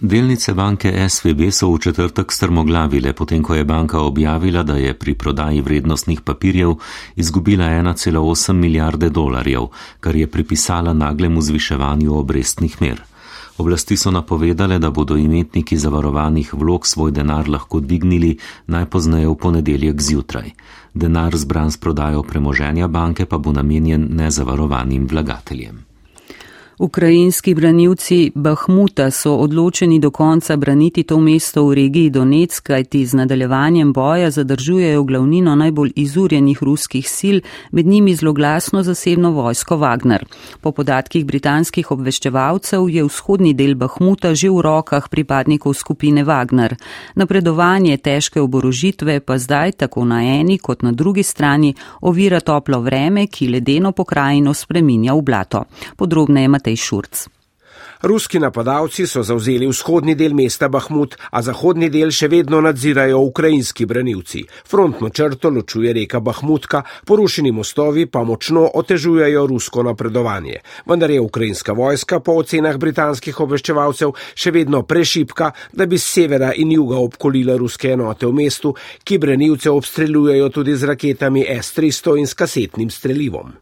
Delnice 0.00 0.54
banke 0.54 1.08
SVB 1.08 1.50
so 1.50 1.72
v 1.74 1.78
četrtek 1.82 2.32
strmoglavile, 2.32 3.12
potem 3.12 3.42
ko 3.42 3.54
je 3.54 3.64
banka 3.64 3.98
objavila, 3.98 4.62
da 4.62 4.76
je 4.78 4.94
pri 4.94 5.14
prodaji 5.14 5.60
vrednostnih 5.60 6.20
papirjev 6.20 6.74
izgubila 7.16 7.64
1,8 7.64 8.52
milijarde 8.52 9.10
dolarjev, 9.10 9.66
kar 10.00 10.16
je 10.16 10.26
pripisala 10.26 10.92
naglemu 10.92 11.42
zviševanju 11.42 12.14
obrestnih 12.14 12.82
mer. 12.82 13.02
Oblasti 13.58 13.96
so 13.96 14.10
napovedale, 14.10 14.78
da 14.78 14.90
bodo 14.90 15.16
imetniki 15.16 15.76
zavarovanih 15.76 16.54
vlog 16.54 16.86
svoj 16.86 17.10
denar 17.10 17.48
lahko 17.48 17.80
dvignili 17.80 18.38
najpozneje 18.66 19.28
v 19.28 19.34
ponedeljek 19.34 20.02
zjutraj. 20.02 20.50
Denar 20.94 21.36
zbran 21.36 21.70
s 21.70 21.76
prodajo 21.76 22.22
premoženja 22.22 22.86
banke 22.86 23.26
pa 23.26 23.38
bo 23.38 23.52
namenjen 23.52 24.06
nezavarovanim 24.10 25.08
vlagateljem. 25.10 25.87
Ukrajinski 26.78 27.54
branilci 27.54 28.32
Bahmuta 28.34 29.10
so 29.10 29.36
odločeni 29.36 29.98
do 29.98 30.10
konca 30.10 30.56
braniti 30.56 31.02
to 31.02 31.18
mesto 31.18 31.64
v 31.66 31.74
regiji 31.74 32.10
Donetsk, 32.10 32.66
kajti 32.66 33.06
z 33.06 33.14
nadaljevanjem 33.14 33.92
boja 33.92 34.30
zadržujejo 34.30 35.02
glavnino 35.04 35.54
najbolj 35.54 35.92
izurjenih 35.96 36.62
ruskih 36.62 37.08
sil, 37.16 37.40
med 37.70 37.86
njimi 37.86 38.14
zloglasno 38.14 38.82
zasebno 38.82 39.30
vojsko 39.30 39.76
Wagner. 39.76 40.24
Po 40.60 40.72
podatkih 40.72 41.24
britanskih 41.26 41.90
obveščevalcev 41.90 42.88
je 42.88 43.04
vzhodni 43.04 43.54
del 43.54 43.74
Bahmuta 43.74 44.34
že 44.34 44.50
v 44.50 44.62
rokah 44.62 45.08
pripadnikov 45.10 45.74
skupine 45.74 46.24
Wagner. 46.24 46.76
Napredovanje 47.14 47.96
težke 47.96 48.40
oborožitve 48.40 49.20
pa 49.20 49.38
zdaj 49.38 49.72
tako 49.72 50.04
na 50.04 50.22
eni 50.22 50.58
kot 50.58 50.82
na 50.82 50.92
drugi 50.92 51.22
strani 51.22 51.74
ovira 52.00 52.40
toplo 52.40 52.80
vreme, 52.80 53.26
ki 53.26 53.48
ledeno 53.48 53.92
pokrajino 53.92 54.54
spreminja 54.54 55.14
v 55.14 55.22
blato. 55.22 55.64
Podrobneje 55.96 56.48
Matej 56.48 56.67
Timothy 56.68 56.76
Schurz. 56.76 57.30
Ruski 58.02 58.38
napadalci 58.38 59.06
so 59.10 59.24
zauzeli 59.26 59.66
vzhodni 59.66 60.14
del 60.14 60.34
mesta 60.34 60.68
Bahmut, 60.68 61.16
a 61.34 61.42
zahodni 61.42 61.88
del 61.90 62.12
še 62.14 62.28
vedno 62.30 62.60
nadzirajo 62.62 63.18
ukrajinski 63.26 63.86
branilci. 63.90 64.44
Frontno 64.70 65.10
črto 65.10 65.50
ločuje 65.50 65.92
reka 65.96 66.20
Bahmutka, 66.20 66.84
porušeni 67.06 67.50
mostovi 67.52 68.06
pa 68.06 68.22
močno 68.22 68.68
otežujejo 68.74 69.46
rusko 69.50 69.82
napredovanje. 69.82 70.60
Vendar 70.86 71.10
je 71.10 71.20
ukrajinska 71.20 71.74
vojska 71.74 72.20
po 72.20 72.36
ocenah 72.38 72.78
britanskih 72.78 73.40
obveščevalcev 73.40 74.14
še 74.34 74.54
vedno 74.54 74.84
prešipka, 74.86 75.50
da 75.72 75.86
bi 75.86 75.98
z 75.98 76.06
severa 76.06 76.52
in 76.54 76.70
juga 76.70 77.02
obkolila 77.02 77.58
ruske 77.58 77.96
enote 77.96 78.30
v 78.30 78.32
mestu, 78.44 78.76
ki 79.02 79.18
branilce 79.18 79.74
obstreljujejo 79.74 80.52
tudi 80.54 80.76
z 80.78 80.92
raketami 80.92 81.48
S-300 81.50 82.14
in 82.22 82.30
s 82.30 82.38
kasetnim 82.38 82.94
strelivom. 82.94 83.56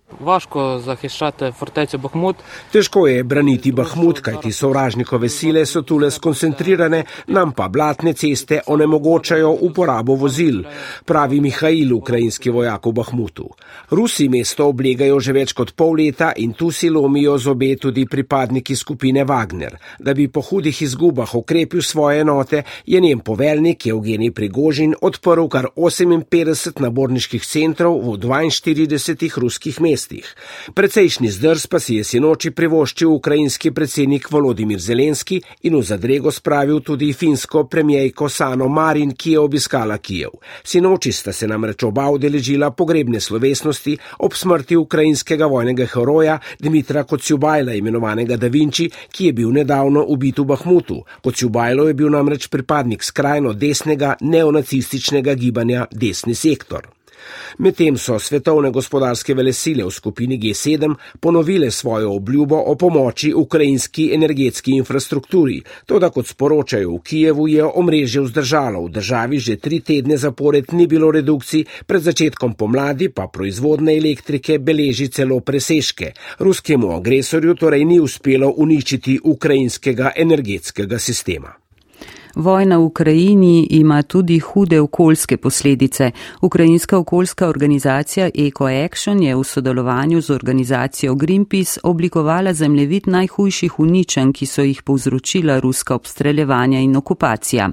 Težko 2.73 3.07
je 3.07 3.25
braniti 3.25 3.73
Bahmut, 3.73 4.26
kajti 4.27 4.53
sovražnikove 4.53 5.29
sile 5.29 5.63
so 5.67 5.83
tule 5.87 6.11
skoncentrirane, 6.11 7.05
nam 7.27 7.53
pa 7.53 7.69
blatne 7.69 8.13
ceste 8.13 8.61
onemogočajo 8.67 9.53
uporabo 9.69 10.17
vozil, 10.19 10.63
pravi 11.05 11.41
Mihajl, 11.41 11.95
ukrajinski 11.95 12.51
vojak 12.51 12.87
v 12.87 12.93
Bahmutu. 12.93 13.47
Rusi 13.91 14.29
mesto 14.29 14.67
oblegajo 14.73 15.21
že 15.21 15.33
več 15.37 15.53
kot 15.55 15.75
pol 15.79 15.95
leta 16.01 16.33
in 16.37 16.55
tu 16.59 16.73
si 16.75 16.91
lomijo 16.91 17.37
zobe 17.39 17.77
tudi 17.81 18.07
pripadniki 18.07 18.77
skupine 18.77 19.25
Wagner. 19.25 19.77
Da 19.99 20.15
bi 20.15 20.29
po 20.29 20.43
hudih 20.43 20.83
izgubah 20.83 21.35
okrepil 21.35 21.83
svoje 21.83 22.21
enote, 22.21 22.63
je 22.87 23.01
njen 23.01 23.21
poveljnik 23.21 23.87
Evgenij 23.87 24.33
Prigožin 24.35 24.95
odprl 25.01 25.47
kar 25.49 25.69
58 25.77 26.81
naborniških 26.81 27.47
centrov 27.47 28.01
v 28.01 28.17
42 28.19 29.39
ruskih 29.39 29.81
mestih. 29.81 30.35
Precejšnji 30.75 31.31
zdrs 31.31 31.67
pa 31.67 31.79
si 31.81 32.01
je 32.01 32.05
sinoči 32.05 32.51
privoščil 32.51 33.13
ukrajinski 33.13 33.71
predsednik 33.71 34.16
predsednik 34.17 34.31
Volodimir 34.31 34.79
Zelenski 34.79 35.43
in 35.63 35.77
v 35.77 35.83
zadrego 35.83 36.31
spravil 36.31 36.81
tudi 36.81 37.13
finsko 37.13 37.67
premijejko 37.69 38.29
Sano 38.29 38.69
Marin, 38.69 39.13
ki 39.15 39.33
je 39.33 39.39
obiskala 39.39 39.99
Kijev. 39.99 40.31
Sinoči 40.65 41.13
sta 41.13 41.33
se 41.33 41.47
namreč 41.47 41.85
oba 41.85 42.09
udeležila 42.11 42.71
pogrebne 42.71 43.21
slovesnosti 43.21 43.97
ob 44.19 44.33
smrti 44.35 44.77
ukrajinskega 44.77 45.47
vojnega 45.47 45.87
heroja 45.87 46.39
Dmitra 46.59 47.05
Kocjubajla, 47.05 47.75
imenovanega 47.75 48.37
Da 48.37 48.49
Vinci, 48.49 48.91
ki 49.13 49.27
je 49.27 49.33
bil 49.33 49.53
nedavno 49.53 50.05
ubit 50.09 50.39
v 50.39 50.45
Bahmutu. 50.45 51.03
Kocjubajlo 51.23 51.89
je 51.89 51.95
bil 51.95 52.11
namreč 52.11 52.49
pripadnik 52.49 53.03
skrajno 53.03 53.53
desnega 53.53 54.17
neonacističnega 54.21 55.35
gibanja 55.35 55.87
Desni 55.93 56.35
sektor. 56.35 56.96
Medtem 57.59 57.99
so 57.99 58.19
svetovne 58.19 58.71
gospodarske 58.71 59.35
velesile 59.35 59.85
v 59.85 59.91
skupini 59.91 60.39
G7 60.39 60.95
ponovile 61.21 61.71
svojo 61.71 62.13
obljubo 62.13 62.57
o 62.67 62.75
pomoči 62.75 63.33
ukrajinski 63.35 64.11
energetski 64.15 64.77
infrastrukturi. 64.77 65.63
Toda 65.87 66.11
kot 66.11 66.27
sporočajo 66.27 66.91
v 66.97 67.03
Kijevu, 67.03 67.49
je 67.49 67.65
omrežje 67.65 68.23
vzdržalo. 68.23 68.85
V 68.87 68.91
državi 68.91 69.39
že 69.39 69.57
tri 69.57 69.81
tedne 69.81 70.17
zapored 70.17 70.73
ni 70.73 70.87
bilo 70.87 71.11
redukcij, 71.11 71.65
pred 71.87 72.03
začetkom 72.03 72.55
pomladi 72.55 73.09
pa 73.09 73.27
proizvodne 73.27 73.97
elektrike 73.97 74.59
beleži 74.59 75.09
celo 75.09 75.41
presežke. 75.41 76.13
Ruskemu 76.39 76.93
agresorju 76.97 77.55
torej 77.55 77.85
ni 77.85 78.01
uspelo 78.01 78.55
uničiti 78.57 79.21
ukrajinskega 79.25 80.13
energetskega 80.17 80.99
sistema. 80.99 81.66
Vojna 82.37 82.77
v 82.79 82.85
Ukrajini 82.85 83.67
ima 83.71 84.03
tudi 84.03 84.39
hude 84.39 84.81
okoljske 84.81 85.37
posledice. 85.37 86.11
Ukrajinska 86.41 86.99
okoljska 86.99 87.49
organizacija 87.49 88.31
EcoAction 88.35 89.23
je 89.23 89.37
v 89.37 89.45
sodelovanju 89.45 90.21
z 90.21 90.31
organizacijo 90.31 91.15
Greenpeace 91.15 91.81
oblikovala 91.83 92.53
zemljevid 92.53 93.09
najhujših 93.09 93.81
uničenj, 93.81 94.33
ki 94.33 94.47
so 94.47 94.63
jih 94.63 94.83
povzročila 94.83 95.59
ruska 95.59 95.95
obstreljevanja 95.95 96.81
in 96.81 96.97
okupacija. 96.97 97.71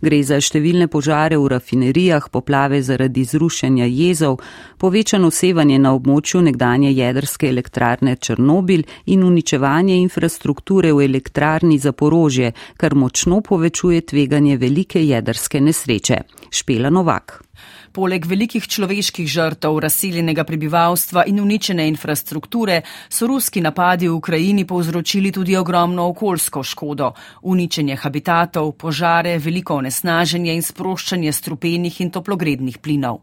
Gre 0.00 0.22
za 0.22 0.40
številne 0.40 0.88
požare 0.88 1.36
v 1.36 1.48
rafinerijah, 1.48 2.30
poplave 2.32 2.80
zaradi 2.82 3.24
zrušenja 3.24 3.84
jezov, 3.84 4.40
povečano 4.78 5.30
sevanje 5.30 5.78
na 5.78 5.94
območju 5.94 6.42
nekdanje 6.42 6.92
jedrske 6.92 7.48
elektrarne 7.48 8.16
Črnobil 8.16 8.82
in 9.06 9.24
uničevanje 9.24 9.96
infrastrukture 9.96 10.92
v 10.92 11.04
elektrarni 11.04 11.78
za 11.78 11.92
porožje, 11.92 12.52
kar 12.76 12.94
močno 12.94 13.40
povečuje 13.40 14.00
tveganje 14.00 14.56
velike 14.56 15.02
jedrske 15.06 15.60
nesreče. 15.60 16.22
Špela 16.50 16.90
Novak. 16.90 17.45
Poleg 17.92 18.26
velikih 18.26 18.66
človeških 18.68 19.28
žrtev, 19.28 19.78
razsiljenega 19.80 20.44
prebivalstva 20.44 21.24
in 21.26 21.40
uničene 21.40 21.86
infrastrukture 21.88 22.82
so 23.08 23.26
ruski 23.26 23.60
napadi 23.60 24.08
v 24.08 24.14
Ukrajini 24.14 24.66
povzročili 24.66 25.32
tudi 25.32 25.56
ogromno 25.56 26.08
okoljsko 26.08 26.62
škodo, 26.62 27.12
uničenje 27.42 27.96
habitatov, 27.96 28.72
požare, 28.72 29.38
veliko 29.38 29.76
onesnaženje 29.80 30.54
in 30.54 30.62
sproščanje 30.62 31.32
strupenih 31.32 32.00
in 32.00 32.10
toplogrednih 32.10 32.78
plinov. 32.78 33.22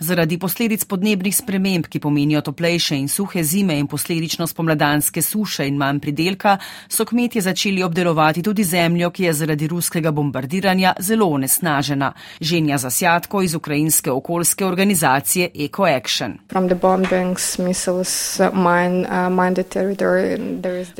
Zaradi 0.00 0.38
posledic 0.38 0.84
podnebnih 0.84 1.36
sprememb, 1.36 1.86
ki 1.90 2.00
pomenijo 2.00 2.40
toplejše 2.40 2.96
in 2.98 3.08
suhe 3.08 3.42
zime 3.44 3.78
in 3.78 3.86
posledično 3.86 4.46
spomladanske 4.46 5.22
suše 5.22 5.66
in 5.66 5.76
manj 5.76 6.00
pridelka, 6.00 6.58
so 6.88 7.04
kmetje 7.04 7.42
začeli 7.42 7.82
obdelovati 7.82 8.42
tudi 8.42 8.64
zemljo, 8.64 9.10
ki 9.10 9.24
je 9.24 9.32
zaradi 9.32 9.68
ruskega 9.68 10.10
bombardiranja 10.10 10.94
zelo 11.00 11.26
onesnažena. 11.26 12.12
Ženja 12.40 12.78
Zasjatko 12.78 13.42
iz 13.42 13.54
ukrajinske 13.72 14.10
okoljske 14.10 14.66
organizacije 14.66 15.48
EcoAction. 15.54 16.38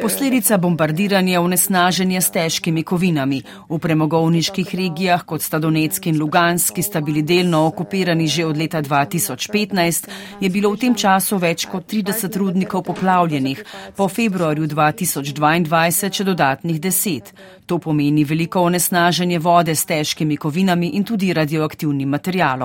Posledica 0.02 0.56
bombardiranja 0.56 1.32
je 1.32 1.38
onesnaženje 1.38 2.20
s 2.20 2.30
težkimi 2.30 2.82
kovinami. 2.82 3.42
V 3.68 3.78
premogovniških 3.78 4.74
regijah, 4.74 5.24
kot 5.24 5.42
sta 5.42 5.58
Donetsk 5.58 6.06
in 6.06 6.20
Lugansk, 6.20 6.74
ki 6.74 6.82
sta 6.82 7.00
bili 7.00 7.22
delno 7.22 7.66
okupirani 7.66 8.26
že 8.26 8.46
od 8.46 8.56
leta 8.56 8.82
2015, 8.82 10.08
je 10.40 10.50
bilo 10.50 10.70
v 10.70 10.76
tem 10.76 10.94
času 10.94 11.36
več 11.36 11.66
kot 11.66 11.92
30 11.92 12.36
rudnikov 12.36 12.82
poplavljenih, 12.82 13.64
po 13.96 14.08
februarju 14.08 14.66
2022 14.66 16.12
še 16.12 16.24
dodatnih 16.24 16.80
10. 16.80 17.32
To 17.66 17.78
pomeni 17.78 18.24
veliko 18.24 18.60
onesnaženje 18.62 19.38
vode 19.38 19.74
s 19.74 19.84
težkimi 19.84 20.36
kovinami 20.36 20.88
in 20.96 21.04
tudi 21.04 21.32
radioaktivnim 21.32 22.08
materialom. 22.08 22.61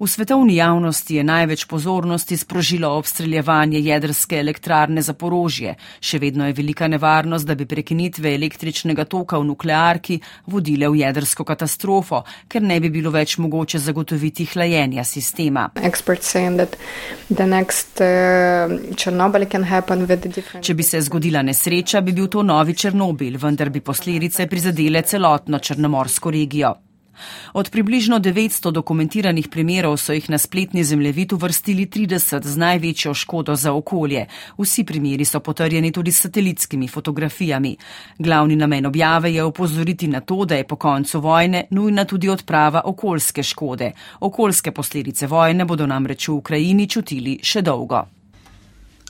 V 0.00 0.06
svetovni 0.06 0.54
javnosti 0.56 1.16
je 1.16 1.24
največ 1.24 1.64
pozornosti 1.64 2.36
sprožilo 2.36 2.88
obstreljevanje 2.98 3.80
jedrske 3.80 4.38
elektrarne 4.38 5.02
za 5.02 5.12
porožje. 5.12 5.74
Še 6.00 6.18
vedno 6.22 6.46
je 6.46 6.54
velika 6.54 6.86
nevarnost, 6.88 7.46
da 7.46 7.54
bi 7.58 7.66
prekinitve 7.66 8.34
električnega 8.34 9.04
toka 9.04 9.38
v 9.38 9.48
nuklearki 9.50 10.20
vodile 10.46 10.88
v 10.88 11.02
jedrsko 11.02 11.44
katastrofo, 11.44 12.22
ker 12.48 12.62
ne 12.62 12.78
bi 12.80 12.92
bilo 12.94 13.10
več 13.10 13.38
mogoče 13.42 13.78
zagotoviti 13.82 14.46
hlajenja 14.52 15.04
sistema. 15.04 15.66
Next, 17.48 18.00
uh, 18.00 18.70
Če 20.62 20.74
bi 20.74 20.82
se 20.86 21.00
zgodila 21.02 21.42
nesreča, 21.42 22.00
bi 22.06 22.12
bil 22.14 22.28
to 22.30 22.42
novi 22.46 22.74
Černobil, 22.74 23.38
vendar 23.42 23.70
bi 23.74 23.80
posledice 23.82 24.46
prizadele 24.46 25.02
celotno 25.02 25.58
črnomorsko 25.58 26.30
regijo. 26.30 26.87
Od 27.52 27.70
približno 27.70 28.18
900 28.18 28.70
dokumentiranih 28.70 29.48
primerov 29.48 29.96
so 29.96 30.12
jih 30.12 30.30
na 30.30 30.38
spletni 30.38 30.84
zemljevid 30.84 31.32
uvrstili 31.32 31.86
30 31.86 32.42
z 32.42 32.56
največjo 32.56 33.14
škodo 33.14 33.56
za 33.56 33.72
okolje. 33.72 34.26
Vsi 34.58 34.84
primeri 34.84 35.24
so 35.24 35.40
potrjeni 35.40 35.92
tudi 35.92 36.12
s 36.12 36.22
satelitskimi 36.22 36.88
fotografijami. 36.88 37.76
Glavni 38.18 38.56
namen 38.56 38.86
objave 38.86 39.34
je 39.34 39.44
opozoriti 39.44 40.08
na 40.08 40.20
to, 40.20 40.44
da 40.44 40.54
je 40.54 40.66
po 40.66 40.76
koncu 40.76 41.20
vojne 41.20 41.64
nujna 41.70 42.04
tudi 42.04 42.28
odprava 42.28 42.82
okoljske 42.84 43.42
škode. 43.42 43.92
Okoljske 44.20 44.70
posledice 44.72 45.26
vojne 45.26 45.64
bodo 45.64 45.86
namreč 45.86 46.28
v 46.28 46.32
Ukrajini 46.32 46.88
čutili 46.88 47.38
še 47.42 47.62
dolgo. 47.62 48.17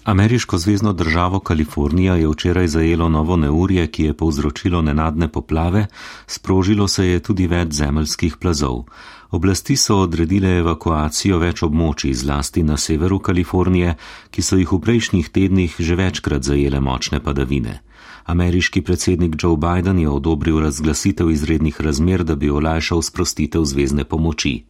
Ameriško 0.08 0.58
zvezdno 0.58 0.92
državo 0.92 1.40
Kalifornija 1.40 2.14
je 2.14 2.28
včeraj 2.28 2.68
zajelo 2.68 3.08
novo 3.08 3.36
neurje, 3.36 3.86
ki 3.86 4.04
je 4.04 4.12
povzročilo 4.14 4.82
nenadne 4.82 5.28
poplave, 5.28 5.86
sprožilo 6.26 6.88
se 6.88 7.08
je 7.08 7.18
tudi 7.20 7.46
več 7.46 7.72
zemeljskih 7.72 8.36
plazov. 8.36 8.84
Oblasti 9.30 9.76
so 9.76 9.98
odredile 10.06 10.54
evakuacijo 10.62 11.38
več 11.38 11.60
območij, 11.62 12.14
zlasti 12.14 12.62
na 12.62 12.76
severu 12.76 13.18
Kalifornije, 13.18 13.96
ki 14.30 14.42
so 14.42 14.56
jih 14.56 14.72
v 14.72 14.78
prejšnjih 14.80 15.28
tednih 15.28 15.74
že 15.78 15.94
večkrat 15.94 16.42
zajele 16.42 16.80
močne 16.80 17.20
padavine. 17.20 17.82
Ameriški 18.24 18.80
predsednik 18.82 19.36
Joe 19.42 19.56
Biden 19.56 19.98
je 19.98 20.08
odobril 20.08 20.60
razglasitev 20.60 21.30
izrednih 21.30 21.80
razmer, 21.80 22.24
da 22.24 22.34
bi 22.34 22.50
olajšal 22.50 23.02
sprostitev 23.02 23.64
zvezdne 23.64 24.04
pomoči. 24.04 24.64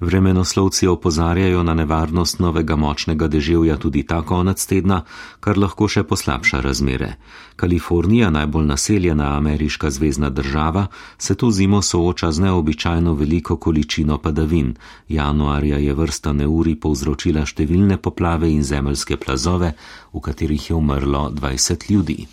Vremenoslovci 0.00 0.86
opozarjajo 0.86 1.62
na 1.62 1.74
nevarnost 1.74 2.38
novega 2.38 2.76
močnega 2.76 3.28
deževja 3.28 3.76
tudi 3.76 4.02
ta 4.02 4.22
konec 4.22 4.66
tedna, 4.66 5.02
kar 5.40 5.58
lahko 5.58 5.88
še 5.88 6.02
poslabša 6.04 6.60
razmere. 6.60 7.16
Kalifornija, 7.56 8.30
najbolj 8.30 8.66
naseljena 8.66 9.36
ameriška 9.36 9.90
zvezdna 9.90 10.30
država, 10.30 10.86
se 11.18 11.34
to 11.34 11.50
zimo 11.50 11.82
sooča 11.82 12.32
z 12.32 12.40
neobičajno 12.40 13.14
veliko 13.14 13.56
količino 13.56 14.18
padavin. 14.18 14.74
Januarja 15.08 15.78
je 15.78 15.94
vrsta 15.94 16.32
neuri 16.32 16.74
povzročila 16.74 17.46
številne 17.46 17.96
poplave 17.96 18.50
in 18.52 18.62
zemeljske 18.62 19.16
plazove, 19.16 19.72
v 20.12 20.20
katerih 20.20 20.70
je 20.70 20.76
umrlo 20.76 21.30
20 21.30 21.90
ljudi. 21.90 22.26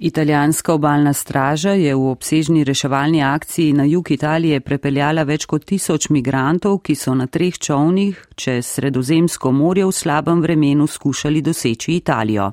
Italijanska 0.00 0.74
obaljna 0.74 1.12
straža 1.12 1.70
je 1.70 1.94
v 1.94 2.10
obsežni 2.10 2.64
reševalni 2.64 3.22
akciji 3.22 3.72
na 3.72 3.84
jug 3.84 4.10
Italije 4.10 4.60
prepeljala 4.60 5.22
več 5.22 5.46
kot 5.46 5.64
tisoč 5.64 6.06
migrantov, 6.14 6.78
ki 6.86 6.94
so 6.94 7.14
na 7.18 7.26
treh 7.26 7.58
čovnih 7.58 8.20
čez 8.34 8.66
Sredozemsko 8.66 9.52
morje 9.52 9.86
v 9.86 9.92
slabem 9.92 10.40
vremenu 10.40 10.86
skušali 10.86 11.42
doseči 11.42 11.96
Italijo. 11.96 12.52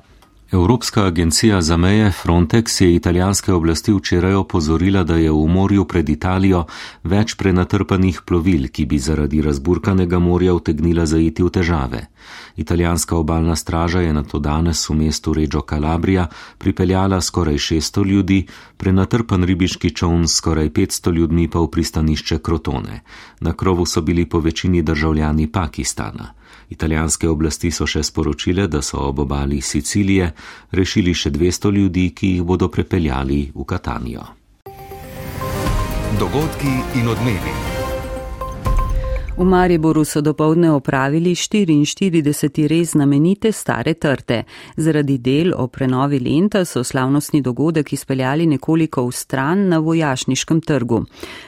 Evropska 0.52 1.04
agencija 1.04 1.62
za 1.62 1.76
meje 1.76 2.12
Frontex 2.24 2.82
je 2.82 2.94
italijanske 2.94 3.52
oblasti 3.52 3.92
včeraj 3.92 4.34
opozorila, 4.34 5.02
da 5.02 5.16
je 5.16 5.30
v 5.30 5.46
morju 5.46 5.84
pred 5.84 6.08
Italijo 6.08 6.66
več 7.02 7.34
prenatrpanih 7.34 8.20
plovil, 8.22 8.68
ki 8.68 8.84
bi 8.86 8.98
zaradi 8.98 9.42
razburkanega 9.42 10.18
morja 10.18 10.54
utegnila 10.54 11.06
zaiti 11.06 11.42
v 11.42 11.50
težave. 11.50 12.06
Italijanska 12.56 13.16
obalna 13.16 13.56
straža 13.56 14.00
je 14.00 14.12
na 14.12 14.22
to 14.22 14.38
danes 14.38 14.88
v 14.88 14.94
mestu 14.94 15.34
Reggio 15.34 15.64
Calabria 15.66 16.28
pripeljala 16.58 17.20
skoraj 17.20 17.58
600 17.58 18.06
ljudi, 18.06 18.46
prenatrpan 18.76 19.44
ribiški 19.44 19.90
čovn 19.90 20.28
s 20.28 20.36
skoraj 20.36 20.70
500 20.70 21.12
ljudmi 21.12 21.50
pa 21.50 21.58
v 21.58 21.70
pristanišče 21.70 22.38
Krotone. 22.38 23.02
Na 23.40 23.52
krovu 23.52 23.86
so 23.86 24.00
bili 24.00 24.26
po 24.26 24.38
večini 24.38 24.82
državljani 24.82 25.52
Pakistana. 25.52 26.32
Italijanske 26.70 27.28
oblasti 27.28 27.70
so 27.70 27.86
še 27.86 28.02
sporočile, 28.02 28.66
da 28.66 28.82
so 28.82 28.98
ob 29.08 29.18
obali 29.18 29.60
Sicilije 29.60 30.32
rešili 30.70 31.14
še 31.14 31.30
200 31.30 31.72
ljudi, 31.72 32.10
ki 32.10 32.32
jih 32.36 32.42
bodo 32.42 32.68
prepeljali 32.68 33.52
v 33.54 33.64
Katanijo. 33.64 34.26
Dogodki 36.18 36.74
in 36.98 37.08
odmevi. 37.08 37.56
V 39.36 39.44
Mariboru 39.44 40.04
so 40.04 40.20
dopoledne 40.20 40.70
opravili 40.72 41.34
44. 41.34 42.66
res 42.66 42.90
znamenite 42.90 43.52
stare 43.52 43.94
trte. 43.94 44.44
Zaradi 44.76 45.18
del 45.18 45.52
o 45.56 45.66
prenovi 45.68 46.20
lenta 46.20 46.64
so 46.64 46.84
slavnostni 46.84 47.42
dogodek 47.42 47.92
izpeljali 47.92 48.46
nekoliko 48.46 49.04
v 49.04 49.12
stran 49.12 49.68
na 49.68 49.78
vojašniškem 49.78 50.60
trgu. 50.60 51.04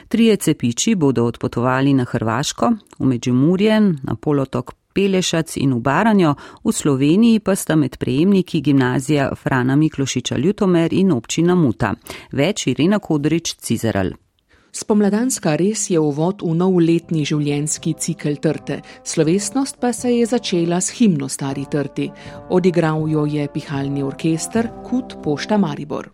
Trije 0.07 0.35
cepiči 0.35 0.95
bodo 0.95 1.25
odpotovali 1.25 1.93
na 1.93 2.05
Hrvaško, 2.05 2.71
v 2.99 3.05
Međimurje, 3.05 3.81
na 3.81 4.15
polotok 4.21 4.78
Pelešac 4.93 5.57
in 5.57 5.73
v 5.73 5.81
Baranjo, 5.81 6.35
v 6.63 6.71
Sloveniji 6.71 7.39
pa 7.39 7.55
sta 7.55 7.75
med 7.75 7.97
prejemniki 7.97 8.61
gimnazija 8.61 9.29
Frana 9.35 9.75
Miklošiča 9.75 10.37
Ljutomer 10.37 10.93
in 10.93 11.11
občina 11.11 11.55
Muta. 11.55 11.93
Več 12.31 12.67
Irena 12.67 12.99
Kodrič 12.99 13.55
Cizeral. 13.55 14.13
Spomladanska 14.71 15.55
res 15.57 15.87
je 15.89 15.99
uvod 15.99 16.43
v 16.45 16.53
novletni 16.53 17.23
življenjski 17.25 17.95
cikl 17.97 18.37
trte, 18.37 18.81
slovesnost 19.03 19.79
pa 19.81 19.89
se 19.93 20.13
je 20.13 20.27
začela 20.29 20.77
s 20.81 20.93
himno 20.99 21.29
Stari 21.29 21.65
trti. 21.65 22.11
Odigral 22.53 23.09
jo 23.09 23.25
je 23.25 23.47
pihalni 23.49 24.05
orkester 24.05 24.69
Kut 24.85 25.17
Pošta 25.23 25.57
Maribor. 25.57 26.13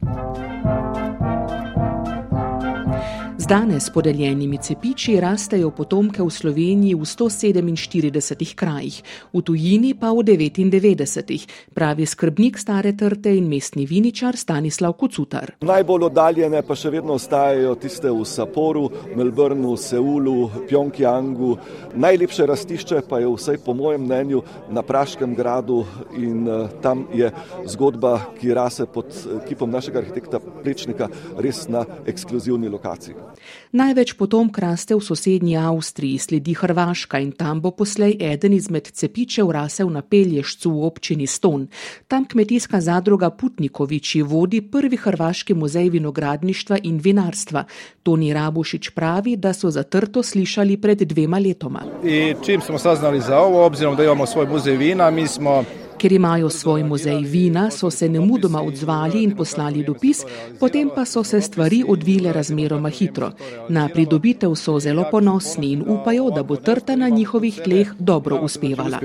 Z 3.46 3.48
danes 3.48 3.90
podeljenimi 3.94 4.58
cepiči 4.58 5.20
rastejo 5.22 5.70
potomke 5.70 6.24
v 6.24 6.32
Sloveniji 6.34 6.96
v 6.98 7.06
147 7.06 8.58
krajih, 8.58 8.96
v 9.30 9.42
tujini 9.46 9.94
pa 9.94 10.10
v 10.10 10.26
99, 10.26 11.46
pravi 11.78 12.10
skrbnik 12.10 12.58
stare 12.58 12.98
trte 12.98 13.30
in 13.30 13.46
mestni 13.46 13.86
viničar 13.86 14.34
Stanislav 14.34 14.98
Kucutar. 14.98 15.62
Najbolj 15.62 16.08
oddaljene 16.10 16.64
pa 16.66 16.74
še 16.74 16.90
vedno 16.90 17.20
ostajajo 17.22 17.76
tiste 17.78 18.10
v 18.10 18.26
Saporu, 18.26 18.90
Melbourneu, 19.14 19.78
Seulu, 19.78 20.66
Pjongjangu. 20.66 21.54
Najlepše 21.94 22.50
rastišče 22.50 23.04
pa 23.06 23.22
je 23.22 23.30
vsaj 23.30 23.62
po 23.62 23.78
mojem 23.78 24.10
mnenju 24.10 24.42
na 24.74 24.82
Praškem 24.82 25.38
gradu 25.38 25.84
in 26.18 26.50
uh, 26.50 26.66
tam 26.82 27.06
je 27.14 27.30
zgodba, 27.70 28.34
ki 28.42 28.58
rase 28.58 28.90
pod 28.90 29.14
kipom 29.46 29.70
našega 29.70 30.02
arhitekta 30.02 30.42
Plečnika, 30.42 31.14
res 31.38 31.68
na 31.70 31.86
ekskluzivni 32.10 32.74
lokaciji. 32.74 33.35
Največ 33.72 34.14
potomk 34.14 34.58
raste 34.58 34.96
v 34.96 35.02
sosednji 35.02 35.58
Avstriji, 35.58 36.18
sledi 36.18 36.54
Hrvaška 36.54 37.20
in 37.20 37.32
tam 37.32 37.62
bo 37.62 37.72
poslej 37.72 38.18
eden 38.20 38.54
izmed 38.54 38.88
cepičev 38.92 39.52
rasel 39.52 39.90
na 39.90 40.02
Pelješcu 40.02 40.72
v 40.72 40.86
občini 40.86 41.28
Ston. 41.28 41.68
Tam 42.08 42.26
kmetijska 42.26 42.82
zadruga 42.82 43.30
Putnikoviči 43.30 44.22
vodi 44.22 44.62
prvi 44.62 44.98
hrvaški 44.98 45.54
muzej 45.54 45.90
vinogradništva 45.90 46.78
in 46.84 47.00
vinarstva. 47.04 47.66
Toni 48.04 48.34
Rabušič 48.34 48.90
pravi, 48.90 49.36
da 49.36 49.54
so 49.54 49.72
za 49.72 49.84
trto 49.84 50.24
slišali 50.24 50.78
pred 50.78 51.02
dvema 51.02 51.40
letoma. 51.40 51.84
In 52.04 52.36
čim 52.46 52.62
smo 52.62 52.78
saznali 52.78 53.22
za 53.22 53.40
ovo, 53.40 53.66
obzirom 53.66 53.96
da 53.96 54.04
imamo 54.04 54.26
svoj 54.26 54.48
muzej 54.48 54.78
vina, 54.78 55.12
mi 55.12 55.28
smo 55.28 55.64
Ker 55.98 56.12
imajo 56.12 56.50
svoj 56.50 56.84
muzej 56.84 57.22
vina, 57.24 57.72
so 57.72 57.90
se 57.92 58.10
nemudoma 58.10 58.62
odzvali 58.62 59.24
in 59.24 59.36
poslali 59.36 59.84
dopis, 59.84 60.24
potem 60.60 60.90
pa 60.96 61.06
so 61.06 61.24
se 61.24 61.42
stvari 61.42 61.84
odvile 61.88 62.34
razmeroma 62.34 62.90
hitro. 62.90 63.32
Na 63.70 63.88
pridobitev 63.90 64.56
so 64.56 64.80
zelo 64.80 65.06
ponosni 65.12 65.72
in 65.72 65.84
upajo, 65.88 66.30
da 66.30 66.44
bo 66.44 66.56
trta 66.56 66.96
na 66.96 67.10
njihovih 67.10 67.62
tleh 67.64 67.94
dobro 68.00 68.40
uspevala. 68.42 69.00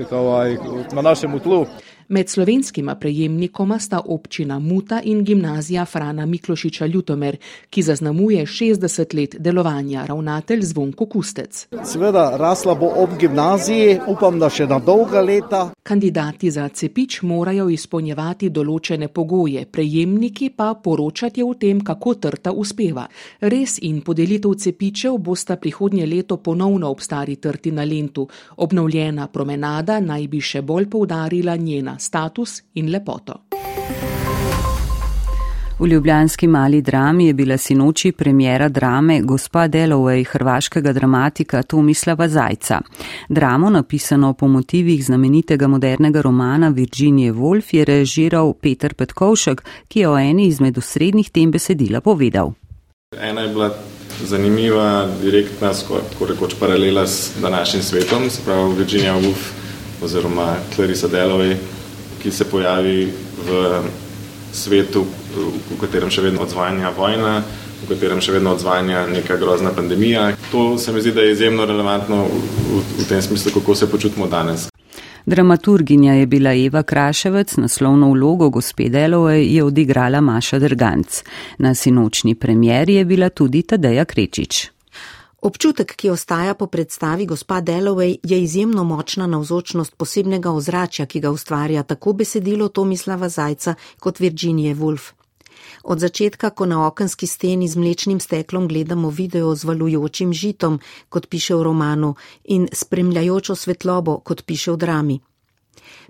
Med 2.11 2.29
slovenskima 2.29 2.95
prejemnikoma 2.95 3.79
sta 3.79 4.01
občina 4.05 4.59
Muta 4.59 5.01
in 5.03 5.23
gimnazija 5.23 5.85
Frana 5.85 6.25
Miklošiča 6.25 6.85
Ljutomer, 6.85 7.37
ki 7.69 7.81
zaznamuje 7.81 8.45
60 8.45 9.15
let 9.15 9.35
delovanja, 9.39 10.05
ravnatelj 10.05 10.61
Zvonko 10.61 11.05
Kustec. 11.05 11.67
Seveda, 11.83 12.37
rasla 12.37 12.75
bo 12.75 12.89
ob 12.95 13.09
gimnaziji, 13.19 13.99
upam, 14.07 14.39
da 14.39 14.49
še 14.49 14.67
na 14.67 14.79
dolga 14.79 15.21
leta. 15.21 15.61
Kandidati 15.83 16.51
za 16.51 16.67
cepič 16.69 17.21
morajo 17.21 17.69
izpolnjevati 17.69 18.49
določene 18.49 19.07
pogoje, 19.07 19.63
prejemniki 19.71 20.49
pa 20.49 20.73
poročati 20.83 21.43
o 21.43 21.53
tem, 21.53 21.79
kako 21.79 22.15
trta 22.15 22.51
uspeva. 22.51 23.07
Res 23.39 23.77
in 23.87 24.01
podelitev 24.01 24.57
cepičev 24.59 25.15
bosta 25.17 25.55
prihodnje 25.55 26.05
leto 26.05 26.37
ponovno 26.43 26.91
ob 26.91 26.99
stari 26.99 27.39
trti 27.39 27.71
na 27.71 27.87
lentu. 27.87 28.27
Obnovljena 28.57 29.31
promenada 29.31 30.01
naj 30.03 30.27
bi 30.27 30.43
še 30.43 30.61
bolj 30.61 30.91
poudarila 30.91 31.55
njena 31.55 32.00
status 32.01 32.61
in 32.73 32.91
lepoto. 32.91 33.33
V 35.81 35.87
ljubljanski 35.87 36.47
mali 36.47 36.81
drami 36.81 37.27
je 37.27 37.33
bila 37.33 37.57
sinoči 37.57 38.11
premjera 38.11 38.69
drame 38.69 39.21
Gospa 39.21 39.67
Delovej 39.67 40.23
hrvaškega 40.23 40.93
dramatika 40.93 41.63
Tomislava 41.63 42.27
Zajca. 42.27 42.81
Dramo, 43.29 43.69
napisano 43.69 44.33
po 44.33 44.47
motivih 44.47 45.05
znamenitega 45.05 45.67
modernega 45.67 46.21
romana 46.21 46.69
Virginije 46.69 47.33
Woolf, 47.33 47.73
je 47.75 47.85
režiral 47.85 48.53
Peter 48.53 48.93
Petkovšek, 48.93 49.63
ki 49.87 49.99
je 49.99 50.09
o 50.09 50.17
eni 50.17 50.47
izmed 50.47 50.77
osrednjih 50.77 51.29
tem 51.29 51.51
besedila 51.51 52.01
povedal. 52.01 52.53
Ena 53.21 53.41
je 53.41 53.47
bila 53.47 53.73
zanimiva, 54.23 55.07
direktna, 55.21 55.73
tako 56.11 56.25
rekoč 56.25 56.53
paralela 56.59 57.07
s 57.07 57.31
današnjim 57.41 57.83
svetom, 57.83 58.29
se 58.29 58.41
pravi 58.45 58.75
Virginija 58.77 59.15
Woolf 59.15 59.49
oziroma 60.01 60.55
Clarissa 60.75 61.07
Delovej, 61.07 61.57
ki 62.21 62.31
se 62.31 62.45
pojavi 62.45 63.09
v 63.47 63.81
svetu, 64.53 65.05
v 65.71 65.79
katerem 65.79 66.11
še 66.11 66.21
vedno 66.21 66.43
odzvanja 66.45 66.91
vojna, 66.95 67.39
v 67.81 67.89
katerem 67.89 68.21
še 68.21 68.35
vedno 68.35 68.53
odzvanja 68.55 69.05
neka 69.09 69.37
grozna 69.41 69.71
pandemija. 69.75 70.31
To 70.51 70.77
se 70.77 70.91
mi 70.91 71.01
zdi, 71.01 71.15
da 71.15 71.25
je 71.25 71.33
izjemno 71.37 71.65
relevantno 71.65 72.25
v, 72.27 72.83
v 72.99 73.07
tem 73.09 73.21
smislu, 73.21 73.55
kako 73.57 73.75
se 73.75 73.89
počutimo 73.89 74.27
danes. 74.27 74.67
Dramaturginja 75.25 76.13
je 76.13 76.25
bila 76.25 76.53
Eva 76.53 76.83
Kraševec, 76.83 77.55
naslovno 77.57 78.09
vlogo 78.11 78.49
gospe 78.49 78.89
Delove 78.89 79.37
je 79.45 79.63
odigrala 79.63 80.21
Maša 80.21 80.59
Drganc. 80.59 81.23
Na 81.57 81.75
sinočni 81.75 82.35
premjeri 82.35 82.95
je 82.95 83.05
bila 83.05 83.29
tudi 83.29 83.61
Tadeja 83.61 84.05
Krečič. 84.05 84.80
Občutek, 85.41 85.95
ki 85.97 86.09
ostaja 86.09 86.53
po 86.53 86.67
predstavi 86.67 87.25
gospa 87.25 87.61
Dalloway, 87.61 88.17
je 88.23 88.37
izjemno 88.43 88.83
močna 88.83 89.27
navzočnost 89.27 89.95
posebnega 89.97 90.51
ozračja, 90.51 91.05
ki 91.05 91.19
ga 91.19 91.31
ustvarja 91.31 91.83
tako 91.83 92.13
besedilo 92.13 92.67
Tomislava 92.67 93.29
Zajca 93.29 93.73
kot 93.99 94.19
Virginije 94.19 94.75
Woolf. 94.75 95.11
Od 95.83 95.99
začetka, 95.99 96.49
ko 96.49 96.65
na 96.65 96.85
okenski 96.87 97.27
steni 97.27 97.67
z 97.67 97.75
mlečnim 97.75 98.19
steklom 98.19 98.67
gledamo 98.67 99.09
video 99.09 99.55
z 99.55 99.63
valujočim 99.63 100.33
žitom, 100.33 100.79
kot 101.09 101.27
piše 101.27 101.55
v 101.55 101.63
romanu, 101.63 102.15
in 102.43 102.67
spremljajočo 102.73 103.55
svetlobo, 103.55 104.19
kot 104.19 104.45
piše 104.45 104.71
v 104.71 104.77
drami. 104.77 105.19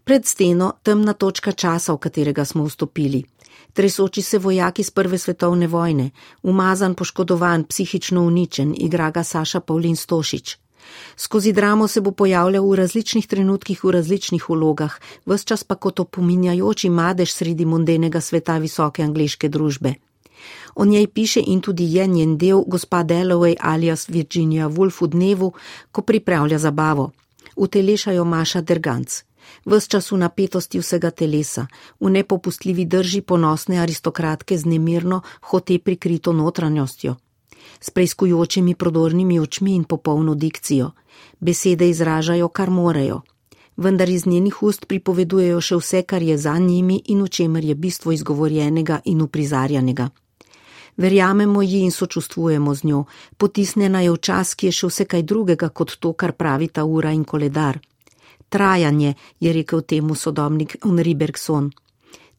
Pred 0.03 0.25
steno 0.25 0.73
temna 0.83 1.13
točka 1.13 1.51
časa, 1.51 1.93
v 1.93 1.97
katerega 1.97 2.45
smo 2.45 2.67
vstopili. 2.67 3.23
Tresoči 3.73 4.21
se 4.21 4.39
voják 4.39 4.79
iz 4.79 4.91
Prve 4.91 5.17
svetovne 5.17 5.67
vojne, 5.67 6.09
umazan, 6.43 6.95
poškodovan, 6.95 7.63
psihično 7.63 8.21
uničen, 8.21 8.75
igra 8.77 9.11
ga 9.11 9.23
Saša 9.23 9.59
Pavlin 9.59 9.95
Stošič. 9.95 10.57
Skozi 11.15 11.53
dramo 11.53 11.87
se 11.87 12.01
bo 12.01 12.11
pojavljal 12.11 12.69
v 12.69 12.75
različnih 12.75 13.27
trenutkih 13.27 13.83
v 13.83 13.91
različnih 13.91 14.49
vlogah, 14.49 14.99
vse 15.25 15.45
čas 15.45 15.63
pa 15.63 15.75
kot 15.75 15.99
opominjajoči 15.99 16.89
madež 16.89 17.33
sredi 17.33 17.65
mondenega 17.65 18.21
sveta 18.21 18.57
visoke 18.57 19.03
angliške 19.03 19.49
družbe. 19.49 19.93
O 20.75 20.85
njej 20.85 21.07
piše 21.07 21.41
in 21.47 21.61
tudi 21.61 21.93
je 21.93 22.07
njen 22.07 22.37
del 22.37 22.63
gospa 22.67 23.03
Dalloway 23.03 23.55
alias 23.59 24.09
Virginia 24.09 24.69
Woolf 24.69 25.01
v 25.01 25.07
dnevu, 25.07 25.53
ko 25.91 26.01
pripravlja 26.01 26.57
zabavo. 26.57 27.11
Utelešajo 27.55 28.25
Maša 28.25 28.61
Derganc. 28.61 29.30
Ves 29.65 29.87
čas 29.87 30.11
v 30.11 30.17
napetosti 30.17 30.79
vsega 30.79 31.11
telesa, 31.11 31.67
v 31.99 32.09
nepopustljivi 32.09 32.85
drži 32.85 33.21
ponosne 33.21 33.79
aristokratke 33.79 34.57
z 34.57 34.65
nemirno, 34.65 35.21
hote 35.41 35.79
prikrito 35.79 36.33
notranjostjo 36.33 37.15
s 37.81 37.89
preizkujočimi 37.89 38.75
prodornimi 38.75 39.39
očmi 39.39 39.75
in 39.75 39.83
popolno 39.83 40.35
dikcijo. 40.35 40.91
Besede 41.39 41.89
izražajo, 41.89 42.47
kar 42.47 42.69
morejo. 42.69 43.21
Vendar 43.77 44.09
iz 44.09 44.25
njenih 44.25 44.63
ust 44.63 44.85
pripovedujejo 44.85 45.61
še 45.61 45.75
vse, 45.75 46.01
kar 46.03 46.21
je 46.21 46.37
za 46.37 46.57
njimi 46.59 47.01
in 47.05 47.23
v 47.23 47.27
čemer 47.27 47.65
je 47.65 47.75
bistvo 47.75 48.11
izgovorjenega 48.11 48.99
in 49.05 49.21
uprizarjanega. 49.21 50.09
Verjamemo 50.97 51.61
ji 51.61 51.79
in 51.81 51.91
sočustvujemo 51.91 52.75
z 52.75 52.83
njo, 52.83 53.05
potisnjena 53.37 54.01
je 54.01 54.11
v 54.11 54.17
čas, 54.17 54.55
ki 54.55 54.65
je 54.65 54.71
še 54.71 54.87
vse 54.87 55.05
kaj 55.05 55.23
drugega 55.23 55.69
kot 55.69 55.95
to, 55.99 56.13
kar 56.13 56.33
pravi 56.33 56.67
ta 56.67 56.83
ura 56.85 57.11
in 57.11 57.23
koledar. 57.23 57.79
Trajanje, 58.51 59.13
je 59.39 59.53
rekel 59.53 59.81
temu 59.81 60.15
sodobnik 60.15 60.75
Henri 60.83 61.15
Bergson. 61.15 61.71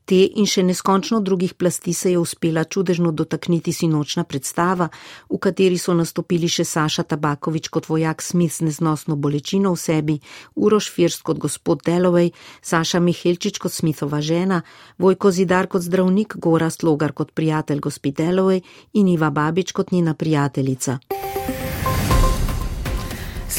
Te 0.04 0.18
in 0.26 0.44
še 0.50 0.64
neskončno 0.66 1.22
drugih 1.24 1.54
plasti 1.54 1.94
se 1.96 2.10
je 2.12 2.18
uspela 2.20 2.64
čudežno 2.68 3.12
dotakniti 3.16 3.72
sinočna 3.72 4.24
predstava, 4.28 4.90
v 5.30 5.38
kateri 5.40 5.78
so 5.80 5.94
nastopili 5.96 6.50
še 6.52 6.66
Saša 6.68 7.06
Tabakovič 7.14 7.70
kot 7.72 7.88
vojak 7.88 8.20
Smith 8.20 8.58
z 8.58 8.68
neznosno 8.68 9.16
bolečino 9.16 9.72
v 9.72 9.80
sebi, 9.80 10.18
Uroš 10.52 10.90
First 10.92 11.24
kot 11.24 11.40
gospod 11.40 11.80
Delovej, 11.86 12.34
Saša 12.60 13.00
Mihelčič 13.00 13.62
kot 13.62 13.72
Smithova 13.72 14.20
žena, 14.20 14.60
Vojko 14.98 15.32
Zidar 15.32 15.70
kot 15.70 15.86
zdravnik, 15.88 16.36
Gora 16.36 16.68
Slogar 16.68 17.16
kot 17.16 17.32
prijatelj 17.32 17.80
gospod 17.80 18.20
Delovej 18.20 18.60
in 19.00 19.08
Iva 19.08 19.30
Babič 19.30 19.72
kot 19.72 19.96
njena 19.96 20.12
prijateljica. 20.12 20.98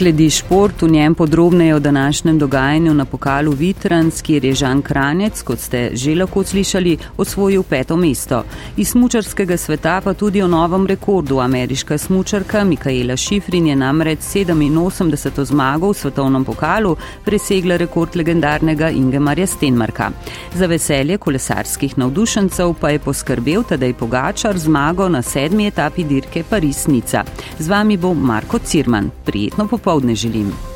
Sledi 0.03 0.29
šport, 0.29 0.81
v 0.81 0.91
njem 0.91 1.15
podrobneje 1.15 1.75
o 1.75 1.79
današnjem 1.79 2.39
dogajanju 2.39 2.93
na 2.93 3.05
pokalu 3.05 3.51
Vitrans, 3.51 4.21
kjer 4.21 4.45
je 4.45 4.53
Žan 4.53 4.81
Kranec, 4.81 5.41
kot 5.41 5.59
ste 5.59 5.89
že 5.93 6.15
lahko 6.15 6.43
slišali, 6.43 6.97
osvojil 7.17 7.63
peto 7.63 7.95
mesto. 7.97 8.43
Iz 8.77 8.89
smučarskega 8.91 9.57
sveta 9.57 10.01
pa 10.03 10.13
tudi 10.13 10.41
o 10.41 10.47
novem 10.47 10.87
rekordu. 10.87 11.39
Ameriška 11.39 11.97
smučarka 11.97 12.63
Mikaela 12.63 13.17
Šifrin 13.17 13.67
je 13.67 13.75
namreč 13.75 14.19
87. 14.19 15.45
zmago 15.45 15.89
v 15.89 15.93
svetovnem 15.93 16.45
pokalu 16.45 16.95
presegla 17.25 17.77
rekord 17.77 18.15
legendarnega 18.15 18.89
Ingemarja 18.89 19.47
Stenmarka. 19.47 20.11
Za 20.55 20.65
veselje 20.65 21.17
kolesarskih 21.17 21.97
navdušencev 21.97 22.73
pa 22.81 22.89
je 22.89 22.99
poskrbel 22.99 23.63
tedaj 23.63 23.93
Pogačar 23.93 24.57
zmago 24.57 25.09
na 25.09 25.21
sedmi 25.21 25.67
etapi 25.67 26.03
dirke 26.03 26.43
Paris-Nica. 26.49 27.23
Z 27.59 27.67
vami 27.67 27.97
bo 27.97 28.13
Marko 28.13 28.59
Cirman. 28.59 29.09
Prijetno 29.25 29.67
popoldne 29.67 29.92
popoldne 29.93 30.15
želim. 30.15 30.72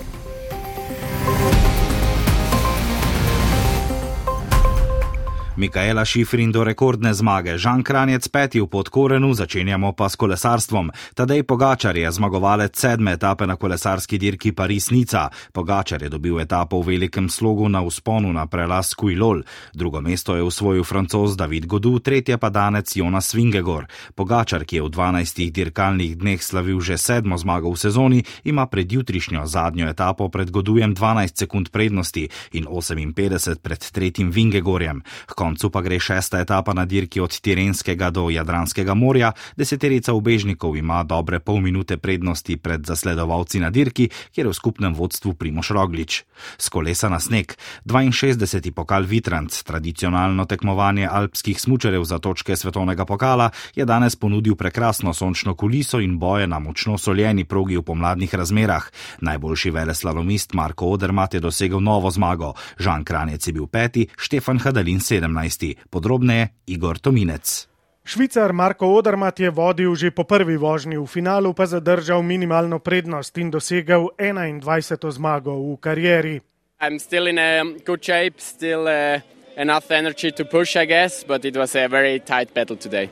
Mikaela 5.58 6.06
Šifrin 6.06 6.52
do 6.52 6.64
rekordne 6.64 7.14
zmage, 7.14 7.58
Žan 7.58 7.82
Kranjec 7.84 8.28
peti 8.30 8.62
v 8.62 8.68
podkorenu, 8.70 9.34
začenjamo 9.34 9.90
pa 9.98 10.06
s 10.10 10.14
kolesarstvom. 10.14 10.92
Tadej 11.18 11.42
Pogačar 11.50 11.98
je 11.98 12.12
zmagovalec 12.12 12.78
sedme 12.78 13.18
etape 13.18 13.48
na 13.50 13.56
kolesarski 13.58 14.22
dirki 14.22 14.52
Paris-Nica. 14.54 15.30
Pogačar 15.50 16.04
je 16.06 16.10
dobil 16.14 16.38
etapo 16.40 16.78
v 16.78 16.94
velikem 16.94 17.26
slogu 17.30 17.66
na 17.70 17.82
usponu 17.82 18.30
na 18.34 18.46
prelas 18.46 18.94
Kuilol. 18.94 19.42
Drugo 19.74 20.02
mesto 20.02 20.36
je 20.36 20.44
usvojil 20.46 20.84
francos 20.84 21.34
David 21.34 21.66
Godu, 21.66 22.00
tretje 22.00 22.38
pa 22.38 22.54
danec 22.54 22.94
Jonas 22.96 23.34
Vingegor. 23.34 23.90
Pogačar, 24.14 24.62
ki 24.62 24.78
je 24.78 24.86
v 24.86 24.94
12 24.94 25.50
dirkalnih 25.50 26.22
dneh 26.22 26.38
slavil 26.38 26.78
že 26.86 27.02
sedmo 27.02 27.34
zmago 27.34 27.74
v 27.74 27.82
sezoni, 27.82 28.22
ima 28.46 28.70
pred 28.70 28.86
jutrišnjo 28.92 29.50
zadnjo 29.50 29.90
etapo 29.90 30.30
pred 30.30 30.54
Godujem 30.54 30.94
12 30.94 31.34
sekund 31.34 31.74
prednosti 31.74 32.30
in 32.54 32.70
58 32.70 33.58
pred 33.58 33.82
tretjim 33.82 34.30
Vingegorjem 34.30 35.02
koncu 35.48 35.70
pa 35.72 35.82
gre 35.82 35.96
šesta 36.00 36.42
etapa 36.44 36.74
na 36.74 36.84
dirki 36.86 37.22
od 37.24 37.32
Tirenskega 37.32 38.10
do 38.12 38.28
Jadranskega 38.30 38.94
morja, 38.94 39.32
deseterica 39.56 40.12
ubežnikov 40.14 40.76
ima 40.76 41.04
dobre 41.08 41.40
pol 41.40 41.62
minute 41.64 41.96
prednosti 41.98 42.58
pred 42.58 42.84
zasledovalci 42.84 43.62
na 43.64 43.70
dirki, 43.72 44.10
kjer 44.36 44.46
je 44.46 44.52
v 44.52 44.58
skupnem 44.58 44.92
vodstvu 44.92 45.34
Primoš 45.40 45.72
Roglič. 45.72 46.24
Z 46.60 46.68
kolesa 46.70 47.08
na 47.10 47.20
sneg, 47.24 47.56
62. 47.88 48.74
pokal 48.76 49.08
Vitranc, 49.08 49.56
tradicionalno 49.64 50.46
tekmovanje 50.46 51.08
alpskih 51.08 51.56
smučarev 51.62 52.04
za 52.04 52.20
točke 52.20 52.56
svetovnega 52.56 53.06
pokala, 53.06 53.50
je 53.76 53.86
danes 53.86 54.20
ponudil 54.20 54.56
prekrasno 54.60 55.14
sončno 55.14 55.56
kuliso 55.56 56.04
in 56.04 56.20
boje 56.20 56.48
na 56.48 56.60
močno 56.60 56.98
soljeni 56.98 57.46
progi 57.48 57.78
v 57.78 57.86
pomladnih 57.88 58.36
razmerah. 58.36 58.84
Najboljši 59.22 59.72
veleslalomist 59.72 60.54
Marko 60.54 60.92
Odermat 60.92 61.34
je 61.34 61.40
dosegel 61.40 61.80
novo 61.80 62.12
zmago, 62.12 62.54
Žan 62.80 63.08
Kranjec 63.08 63.48
je 63.48 63.54
bil 63.54 63.68
peti, 63.68 64.08
Štefan 64.18 64.60
Hadalin 64.60 65.00
sedem. 65.00 65.37
17. 65.38 65.90
Podrobneje 65.90 66.50
Igor 66.66 67.00
Tominec. 67.00 67.68
Švicar 68.08 68.54
Marko 68.54 68.88
Odermat 68.88 69.40
je 69.40 69.50
vodil 69.50 69.96
že 69.96 70.12
po 70.12 70.24
prvi 70.24 70.58
vožnji, 70.58 70.98
v 70.98 71.06
finalu 71.06 71.54
pa 71.54 71.66
zadržal 71.68 72.24
minimalno 72.24 72.80
prednost 72.80 73.38
in 73.38 73.52
dosegel 73.52 74.10
21. 74.18 75.12
zmago 75.12 75.52
v 75.52 75.78
karieri. 75.78 76.42
I'm 76.82 77.00
still 77.00 77.28
in 77.28 77.38
a 77.38 77.64
good 77.86 78.00
shape, 78.04 78.40
still 78.40 78.88
uh, 78.88 79.20
enough 79.58 79.92
energy 79.92 80.32
to 80.32 80.46
push, 80.46 80.76
I 80.78 80.86
guess, 80.86 81.26
but 81.28 81.46
it 81.46 81.58
was 81.58 81.76
a 81.76 81.88
very 81.88 82.20
tight 82.20 82.54
battle 82.54 82.78
today. 82.78 83.10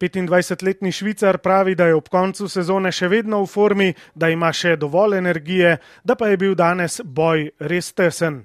25-letni 0.00 0.92
Švicar 0.92 1.38
pravi, 1.38 1.74
da 1.74 1.86
je 1.86 1.94
ob 1.94 2.08
koncu 2.08 2.48
sezone 2.48 2.92
še 2.92 3.08
vedno 3.08 3.42
v 3.44 3.46
formi, 3.46 3.94
da 4.14 4.28
ima 4.28 4.50
še 4.52 4.76
dovolj 4.76 5.18
energije, 5.18 5.78
da 6.04 6.14
pa 6.14 6.28
je 6.28 6.36
bil 6.36 6.54
danes 6.54 7.00
boj 7.04 7.52
res 7.60 7.92
tesen. 7.92 8.42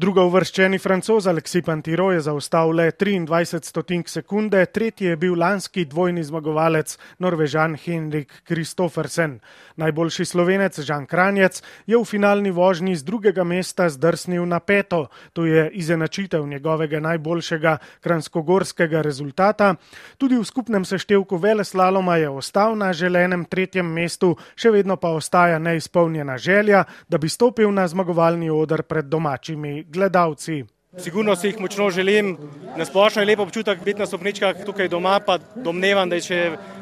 Drugo 0.00 0.22
uvrščeni 0.30 0.78
francoz 0.80 1.26
Aleksij 1.28 1.60
Pantiro 1.66 2.06
je 2.14 2.22
zaostal 2.24 2.70
le 2.72 2.86
23 2.96 3.66
stotink 3.68 4.08
sekunde, 4.08 4.62
tretji 4.72 5.10
je 5.10 5.16
bil 5.20 5.34
lanski 5.36 5.82
dvojni 5.84 6.22
zmagovalec 6.24 6.94
Norvežan 7.20 7.74
Henrik 7.76 8.32
Kristoffersen. 8.48 9.34
Najboljši 9.76 10.24
slovenec 10.24 10.78
Žan 10.80 11.04
Kranjec 11.06 11.60
je 11.86 11.98
v 11.98 12.04
finalni 12.08 12.48
vožnji 12.50 12.94
z 12.96 13.04
drugega 13.04 13.44
mesta 13.44 13.90
zdrsnil 13.92 14.46
na 14.48 14.60
peto, 14.60 15.10
to 15.36 15.44
je 15.44 15.66
izenačitev 15.82 16.46
njegovega 16.48 17.00
najboljšega 17.00 17.76
kranskogorskega 18.00 19.02
rezultata. 19.04 19.74
Tudi 20.16 20.40
v 20.40 20.48
skupnem 20.48 20.84
seštevku 20.84 21.36
vele 21.36 21.64
slaloma 21.64 22.16
je 22.16 22.28
ostal 22.28 22.72
na 22.72 22.94
želenem 22.96 23.44
tretjem 23.44 23.92
mestu, 23.92 24.32
še 24.56 24.72
vedno 24.72 24.96
pa 24.96 25.12
ostaja 25.12 25.60
neizpolnjena 25.60 26.38
želja, 26.38 26.86
da 27.08 27.18
bi 27.18 27.28
stopil 27.28 27.68
na 27.68 27.84
zmagovalni 27.88 28.48
odr 28.48 28.82
pred 28.88 29.04
domačimi 29.04 29.89
gledalci. 29.90 30.64
Sigurno 30.98 31.36
si 31.36 31.46
jih 31.46 31.60
močno 31.60 31.90
želim. 31.90 32.36
Na 32.76 32.84
splošno 32.84 33.22
je 33.22 33.26
lepo 33.26 33.42
občutek 33.42 33.84
biti 33.84 34.00
na 34.00 34.06
stopničkah 34.06 34.64
tukaj 34.66 34.88
doma, 34.88 35.20
pa 35.26 35.38
domnevam, 35.54 36.10
da 36.10 36.18
je 36.18 36.26
še 36.26 36.40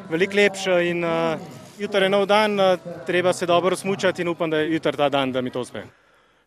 veliko 0.09 0.35
lepše. 0.35 0.81
In 0.89 1.03
uh, 1.05 1.37
jutri 1.77 2.05
je 2.05 2.09
nov 2.09 2.25
dan, 2.25 2.59
uh, 2.59 2.91
treba 3.05 3.33
se 3.33 3.45
dobro 3.45 3.75
smučati 3.75 4.21
in 4.21 4.33
upam, 4.33 4.49
da 4.49 4.57
je 4.57 4.73
jutri 4.73 4.97
ta 4.97 5.09
dan, 5.09 5.31
da 5.31 5.41
mi 5.41 5.51
to 5.51 5.61
uspe. 5.61 5.85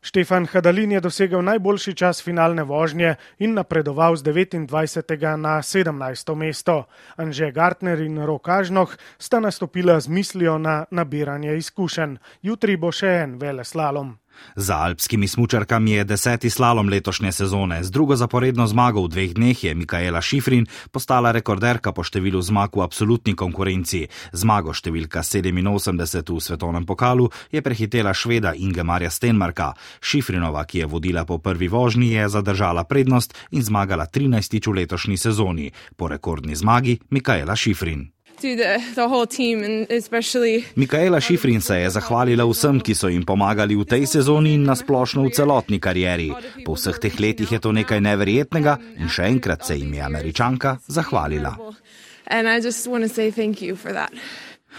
Štefan 0.02 0.48
Hadalin 0.50 0.92
je 0.92 1.00
dosegel 1.00 1.44
najboljši 1.46 1.94
čas 1.94 2.22
finalne 2.22 2.64
vožnje 2.66 3.14
in 3.38 3.54
napredoval 3.54 4.16
z 4.16 4.22
29. 4.26 5.36
na 5.36 5.62
17. 5.62 6.34
mesto. 6.34 6.88
Anže 7.16 7.52
Gartner 7.52 8.00
in 8.00 8.18
Rokažnoh 8.18 8.96
sta 9.18 9.40
nastopila 9.40 10.00
z 10.00 10.08
mislijo 10.08 10.58
na 10.58 10.84
nabiranje 10.90 11.54
izkušenj. 11.56 12.16
Jutri 12.42 12.76
bo 12.76 12.90
še 12.90 13.14
en 13.22 13.38
vele 13.38 13.64
slalom. 13.64 14.18
Za 14.56 14.76
alpskimi 14.76 15.28
smučarkami 15.28 15.90
je 15.90 16.04
deseti 16.04 16.50
slalom 16.50 16.88
letošnje 16.88 17.32
sezone. 17.32 17.82
Z 17.84 17.90
drugo 17.90 18.16
zaporedno 18.16 18.66
zmago 18.66 19.02
v 19.04 19.08
dveh 19.08 19.34
dneh 19.34 19.64
je 19.64 19.74
Mikaela 19.74 20.20
Šifrin 20.20 20.66
postala 20.90 21.32
rekorderka 21.32 21.92
po 21.92 22.04
številu 22.04 22.42
zmag 22.42 22.76
v 22.76 22.84
absolutni 22.84 23.34
konkurenci. 23.34 24.08
Zmago 24.32 24.72
številka 24.72 25.22
87 25.24 26.32
v 26.32 26.40
svetovnem 26.40 26.84
pokalu 26.86 27.28
je 27.50 27.62
prehitela 27.62 28.14
šveda 28.14 28.54
Ingemarja 28.54 29.10
Stenmarka. 29.10 29.72
Šifrinova, 30.00 30.64
ki 30.64 30.84
je 30.84 30.86
vodila 30.86 31.24
po 31.24 31.38
prvi 31.38 31.68
vožnji, 31.68 32.12
je 32.12 32.28
zadržala 32.28 32.84
prednost 32.84 33.34
in 33.50 33.62
zmagala 33.62 34.06
13. 34.06 34.60
v 34.60 34.84
letošnji 34.84 35.16
sezoni. 35.16 35.72
Po 35.96 36.08
rekordni 36.08 36.56
zmagi 36.56 36.98
Mikaela 37.10 37.56
Šifrin. 37.56 38.12
Mikaela 40.76 41.20
Šifrin 41.20 41.60
se 41.60 41.76
je 41.76 41.90
zahvalila 41.90 42.44
vsem, 42.44 42.80
ki 42.80 42.94
so 42.94 43.08
jim 43.08 43.24
pomagali 43.24 43.76
v 43.78 43.84
tej 43.86 44.06
sezoni 44.06 44.54
in 44.58 44.64
nasplošno 44.66 45.22
v 45.26 45.30
celotni 45.30 45.78
karieri. 45.78 46.32
Po 46.66 46.74
vseh 46.74 46.98
teh 46.98 47.20
letih 47.20 47.52
je 47.52 47.60
to 47.62 47.72
nekaj 47.72 48.00
neverjetnega 48.02 48.78
in 48.98 49.08
še 49.08 49.28
enkrat 49.30 49.66
se 49.66 49.78
jim 49.78 49.94
je 49.94 50.02
američanka 50.02 50.78
zahvalila. 50.86 51.54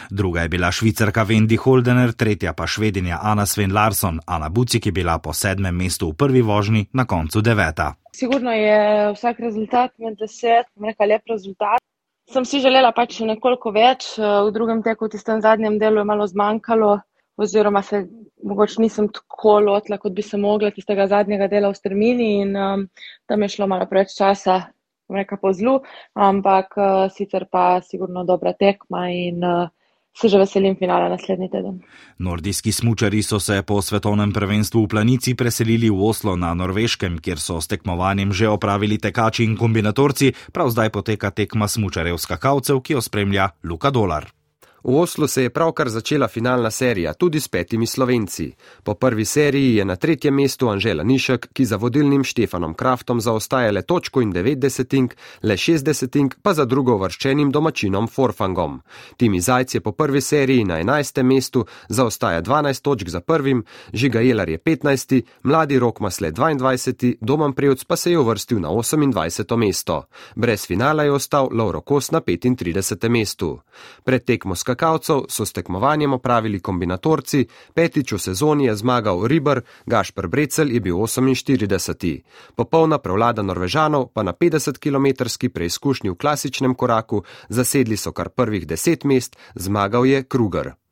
Druga 0.10 0.42
je 0.42 0.50
bila 0.50 0.72
švicarka 0.72 1.24
Wendy 1.24 1.58
Holdener, 1.58 2.12
tretja 2.14 2.54
pa 2.54 2.68
švedinja 2.68 3.20
Ana 3.22 3.46
Sven 3.46 3.72
Larsson, 3.72 4.20
Ana 4.26 4.50
Bucik 4.50 4.86
je 4.86 4.92
bila 4.92 5.20
po 5.20 5.34
sedmem 5.34 5.76
mestu 5.76 6.10
v 6.10 6.18
prvi 6.18 6.42
vožnji, 6.42 6.88
na 6.94 7.06
koncu 7.06 7.42
deveta. 7.42 7.94
Sigurno 8.12 8.52
je 8.52 9.14
vsak 9.14 9.40
rezultat 9.40 9.94
med 9.98 10.18
deset, 10.20 10.66
nekaj 10.76 11.08
lep 11.08 11.30
rezultat 11.30 11.80
sem 12.32 12.46
si 12.46 12.62
želela 12.64 12.92
pač 12.96 13.20
nekoliko 13.26 13.74
več, 13.76 14.14
eh, 14.18 14.24
v 14.48 14.52
drugem 14.56 14.84
teku, 14.84 15.08
v 15.08 15.16
tistem 15.16 15.42
zadnjem 15.42 15.80
delu 15.80 16.02
je 16.02 16.08
malo 16.08 16.28
zmanjkalo, 16.28 17.00
oziroma 17.38 17.82
se 17.84 18.06
mogoče 18.44 18.82
nisem 18.82 19.10
tako 19.10 19.60
lotila, 19.60 19.98
kot 19.98 20.14
bi 20.14 20.22
se 20.22 20.38
mogla 20.38 20.72
tistega 20.72 21.08
zadnjega 21.08 21.48
dela 21.48 21.72
v 21.72 21.76
strmini 21.76 22.30
in 22.42 22.56
um, 22.56 22.88
tam 23.26 23.42
je 23.42 23.50
šlo 23.50 23.68
malo 23.68 23.88
preveč 23.90 24.14
časa, 24.18 24.70
reka 25.10 25.38
po 25.42 25.54
zlu, 25.54 25.80
ampak 26.14 26.78
uh, 26.78 27.10
sicer 27.10 27.48
pa 27.52 27.82
sigurno 27.82 28.24
dobra 28.24 28.54
tekma 28.54 29.08
in 29.10 29.44
uh, 29.44 29.70
se 30.14 30.30
že 30.30 30.38
veselim 30.38 30.76
finala 30.76 31.10
naslednji 31.10 31.50
teden. 31.50 31.82
Nordijski 32.20 32.72
smučari 32.72 33.24
so 33.24 33.40
se 33.40 33.62
po 33.62 33.82
svetovnem 33.82 34.34
prvenstvu 34.34 34.84
v 34.84 34.88
planici 34.88 35.36
preselili 35.36 35.90
v 35.90 36.04
Oslo 36.04 36.36
na 36.36 36.54
Norveškem, 36.54 37.18
kjer 37.18 37.40
so 37.40 37.62
s 37.62 37.68
tekmovanjem 37.68 38.34
že 38.34 38.48
opravili 38.50 38.98
tekači 38.98 39.44
in 39.44 39.58
kombinatorci, 39.58 40.34
prav 40.52 40.70
zdaj 40.70 40.90
poteka 40.90 41.32
tekma 41.32 41.68
smučarev 41.68 42.18
skakalcev, 42.18 42.82
ki 42.82 42.94
jo 42.94 43.02
spremlja 43.02 43.50
Luka 43.64 43.90
Dolar. 43.90 44.43
V 44.84 44.96
Oslu 45.00 45.28
se 45.28 45.44
je 45.44 45.50
pravkar 45.50 45.90
začela 45.90 46.28
finalna 46.28 46.72
serija, 46.72 47.14
tudi 47.14 47.40
s 47.40 47.48
petimi 47.48 47.88
slovenci. 47.88 48.54
Po 48.84 48.94
prvi 48.94 49.26
seriji 49.26 49.76
je 49.76 49.86
na 49.86 49.96
tretjem 49.96 50.36
mestu 50.36 50.70
Anžela 50.70 51.04
Nišek, 51.04 51.48
ki 51.54 51.66
za 51.66 51.76
vodilnim 51.76 52.24
Štefanom 52.24 52.74
Kraftom 52.74 53.22
zaostaja 53.22 53.72
le 53.72 53.82
točko 53.82 54.22
in 54.22 54.34
90, 54.34 55.10
le 55.44 55.56
60, 55.58 56.36
pa 56.42 56.54
za 56.54 56.66
drugo 56.66 56.98
vrščenim 56.98 57.52
domačinom 57.52 58.08
Forfangom. 58.08 58.82
Timi 59.18 59.40
Zajc 59.42 59.76
je 59.76 59.82
po 59.82 59.92
prvi 59.92 60.22
seriji 60.22 60.64
na 60.64 60.82
11. 60.84 61.24
mestu, 61.24 61.66
zaostaja 61.90 62.42
12 62.42 62.82
točk 62.82 63.10
za 63.10 63.22
prvim, 63.22 63.64
Žiga 63.94 64.20
Jelar 64.20 64.50
je 64.50 64.58
15, 64.58 65.22
mladi 65.44 65.80
Rok 65.80 66.00
Masle 66.00 66.32
22, 66.32 67.16
Doman 67.22 67.54
Prevc 67.54 67.84
pa 67.84 67.96
se 67.96 68.12
je 68.12 68.20
uvrstil 68.20 68.60
na 68.60 68.70
28. 68.70 69.58
mesto. 69.58 70.04
Brez 70.36 70.68
finala 70.68 71.04
je 71.04 71.12
ostal 71.12 71.50
Lauro 71.52 71.82
Kos 71.82 72.12
na 72.12 72.22
35. 72.22 73.10
mestu 73.10 73.60
skakalcev 74.74 75.26
so 75.30 75.46
s 75.46 75.54
tekmovanjem 75.54 76.14
opravili 76.14 76.60
kombinatorci, 76.60 77.46
petič 77.74 78.14
v 78.14 78.20
sezoni 78.20 78.66
je 78.66 78.76
zmagal 78.76 79.28
Riber, 79.28 79.62
Gašpr 79.86 80.28
Brecel 80.28 80.72
je 80.72 80.80
bil 80.82 80.98
48. 80.98 82.24
Popolna 82.56 82.98
prevlada 82.98 83.42
Norvežanov 83.42 84.10
pa 84.14 84.24
na 84.24 84.34
50 84.34 84.82
km 84.82 85.30
preizkušnji 85.54 86.10
v 86.10 86.18
klasičnem 86.18 86.76
koraku 86.76 87.24
zasedli 87.50 87.98
so 87.98 88.12
kar 88.12 88.30
prvih 88.30 88.66
deset 88.68 89.04
mest, 89.04 89.38
zmagal 89.56 90.06
je 90.06 90.24
Kruger. 90.24 90.83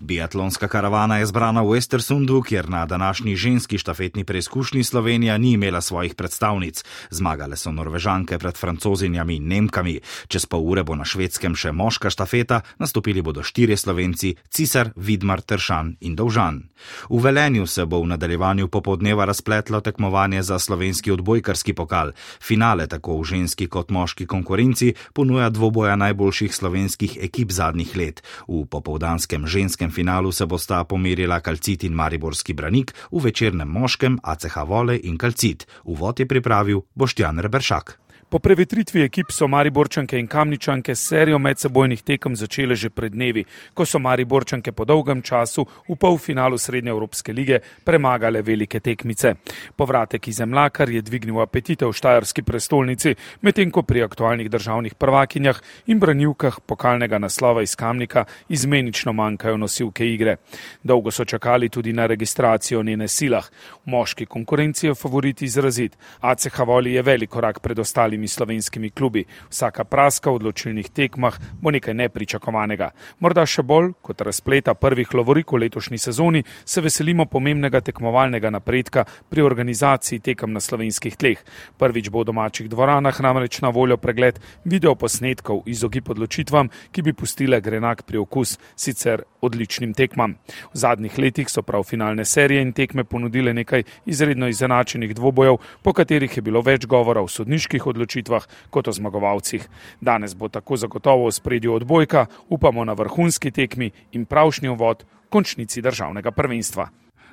Biatlonska 0.00 0.68
karavana 0.68 1.18
je 1.18 1.26
zbrana 1.26 1.62
v 1.62 1.74
Westersundu, 1.74 2.42
kjer 2.46 2.70
na 2.70 2.86
današnji 2.86 3.36
ženski 3.36 3.78
štafetni 3.78 4.24
preizkušnji 4.24 4.84
Slovenija 4.84 5.38
ni 5.38 5.52
imela 5.52 5.80
svojih 5.80 6.14
predstavnic. 6.14 6.84
Zmagale 7.10 7.56
so 7.56 7.72
norvežanke 7.72 8.38
pred 8.38 8.56
francozinjami 8.56 9.36
in 9.36 9.48
nemkami. 9.48 10.00
Čez 10.28 10.46
pol 10.46 10.62
ure 10.62 10.84
bo 10.84 10.94
na 10.94 11.04
švedskem 11.04 11.56
še 11.58 11.72
moška 11.72 12.10
štafeta, 12.10 12.60
nastopili 12.78 13.22
bodo 13.22 13.42
štirje 13.42 13.76
slovenci: 13.76 14.36
Cisar, 14.50 14.92
Vidmar, 14.96 15.42
Tršan 15.42 15.96
in 16.00 16.14
Dolžan. 16.14 16.62
V 17.10 17.18
Velenju 17.22 17.66
se 17.66 17.84
bo 17.84 17.98
v 18.02 18.06
nadaljevanju 18.06 18.68
popodneva 18.68 19.24
razpletlo 19.24 19.80
tekmovanje 19.80 20.42
za 20.42 20.58
slovenski 20.58 21.10
odbojkarski 21.10 21.74
pokal. 21.74 22.12
Finale 22.40 22.86
tako 22.86 23.18
v 23.18 23.24
ženski 23.24 23.66
kot 23.66 23.90
moški 23.90 24.26
konkurenci 24.26 24.94
ponuja 25.12 25.50
dvoboja 25.50 25.96
najboljših 25.96 26.54
slovenskih 26.54 27.18
ekip 27.20 27.50
zadnjih 27.50 27.96
let. 27.96 28.22
V 28.48 28.62
popovdanskem 28.70 29.46
ženskem 29.46 29.87
finalu 29.90 30.32
se 30.32 30.46
bosta 30.46 30.84
pomerila 30.84 31.40
Kalcit 31.40 31.84
in 31.84 31.94
Mariborski 31.94 32.54
branik, 32.54 32.94
v 33.12 33.22
večernem 33.22 33.68
moškem 33.68 34.18
ACH 34.22 34.56
Vole 34.66 34.96
in 34.96 35.18
Kalcit. 35.18 35.66
Uvod 35.84 36.20
je 36.20 36.26
pripravil 36.26 36.82
Boštjan 36.94 37.38
Reberšak. 37.38 38.07
Po 38.28 38.38
prevetritvi 38.38 39.02
ekip 39.02 39.30
so 39.32 39.46
Mariborčanke 39.48 40.18
in 40.20 40.26
Kamničanke 40.28 40.94
serijo 40.94 41.38
medsebojnih 41.38 42.02
tekem 42.02 42.34
začele 42.36 42.74
že 42.76 42.90
pred 42.90 43.12
dnevi, 43.12 43.44
ko 43.74 43.86
so 43.88 43.98
Mariborčanke 43.98 44.72
po 44.72 44.84
dolgem 44.84 45.22
času 45.22 45.64
v 45.88 45.96
polfinalu 45.96 46.58
Srednje 46.58 46.90
Evropske 46.90 47.32
lige 47.32 47.60
premagale 47.84 48.42
velike 48.42 48.80
tekmice. 48.80 49.32
Povratek 49.76 50.28
iz 50.28 50.36
Zemlakar 50.36 50.90
je 50.90 51.00
dvignil 51.02 51.40
apetite 51.40 51.86
v 51.86 51.92
Štajerski 51.92 52.42
prestolnici, 52.42 53.14
medtem 53.40 53.70
ko 53.70 53.82
pri 53.82 54.04
aktualnih 54.04 54.50
državnih 54.50 54.94
prvakinjah 54.94 55.62
in 55.86 55.98
branilkah 55.98 56.60
pokalnega 56.60 57.18
naslova 57.18 57.62
iz 57.62 57.76
Kamnika 57.76 58.26
izmenično 58.48 59.12
manjkajo 59.12 59.56
nosilke 59.56 60.04
igre. 60.04 60.36
Dolgo 60.84 61.10
so 61.10 61.24
čakali 61.24 61.68
tudi 61.68 61.92
na 61.92 62.06
registracijo 62.06 62.82
njene 62.82 63.08
silah. 63.08 63.48
V 63.86 63.90
moški 63.90 64.26
konkurenci 64.26 64.86
je 64.86 64.94
favorit 64.94 65.42
izrazit. 65.42 65.96
ACH 66.20 66.60
Voli 66.66 66.92
je 66.92 67.02
velik 67.02 67.30
korak 67.30 67.60
pred 67.60 67.78
ostalimi 67.78 68.17
ostalimi 68.18 68.28
slovenskimi 68.28 68.90
klubi. 68.90 69.24
Vsaka 69.50 69.84
praska 69.84 70.30
v 70.30 70.34
odločilnih 70.34 70.90
tekmah 70.90 71.38
bo 71.60 71.70
nekaj 71.70 71.94
nepričakovanega. 71.94 72.90
Morda 73.20 73.46
še 73.46 73.62
bolj 73.62 73.92
kot 74.02 74.20
razpleta 74.20 74.74
prvih 74.74 75.14
lovorik 75.14 75.52
v 75.52 75.58
letošnji 75.64 75.98
sezoni 75.98 76.42
se 76.64 76.80
veselimo 76.80 77.26
pomembnega 77.26 77.80
tekmovalnega 77.80 78.50
napredka 78.50 79.04
pri 79.28 79.42
organizaciji 79.42 80.20
tekem 80.20 80.52
na 80.52 80.60
slovenskih 80.60 81.16
tleh. 81.16 81.38
Prvič 81.78 82.10
bo 82.10 82.22
v 82.22 82.30
domačih 82.32 82.68
dvoranah 82.68 83.20
namreč 83.20 83.60
na 83.62 83.68
voljo 83.70 83.96
pregled 83.96 84.40
videoposnetkov 84.64 85.62
izogib 85.66 86.10
odločitvam, 86.10 86.68
ki 86.92 87.02
bi 87.02 87.12
pustile 87.12 87.60
grenak 87.60 88.02
pri 88.02 88.18
okus 88.18 88.58
sicer 88.76 89.22
odličnim 89.40 89.94
tekmam. 89.94 90.34
V 90.72 90.78
zadnjih 90.78 91.18
letih 91.18 91.50
so 91.50 91.62
prav 91.62 91.82
finalne 91.82 92.24
serije 92.24 92.62
in 92.62 92.72
tekme 92.72 93.04
ponudile 93.04 93.54
nekaj 93.54 93.82
izredno 94.06 94.48
izenačenih 94.48 95.14
dvobojev, 95.14 95.56
po 95.82 95.92
katerih 95.92 96.36
je 96.36 96.42
bilo 96.42 96.60
več 96.60 96.86
govora 96.86 97.22
o 97.22 97.28
sodniških 97.28 97.86
odločitvah 97.86 98.46
kot 98.70 98.88
o 98.88 98.92
zmagovalcih. 98.92 99.68
Danes 100.00 100.34
bo 100.34 100.48
tako 100.48 100.76
zagotovo 100.76 101.26
v 101.28 101.32
spredju 101.32 101.74
odbojka, 101.74 102.26
upamo 102.48 102.84
na 102.84 102.92
vrhunski 102.92 103.50
tekmi 103.50 103.90
in 104.12 104.24
pravšnji 104.24 104.68
uvod 104.68 105.04
končnici 105.28 105.82
državnega 105.82 106.30
prvenstva. 106.30 106.88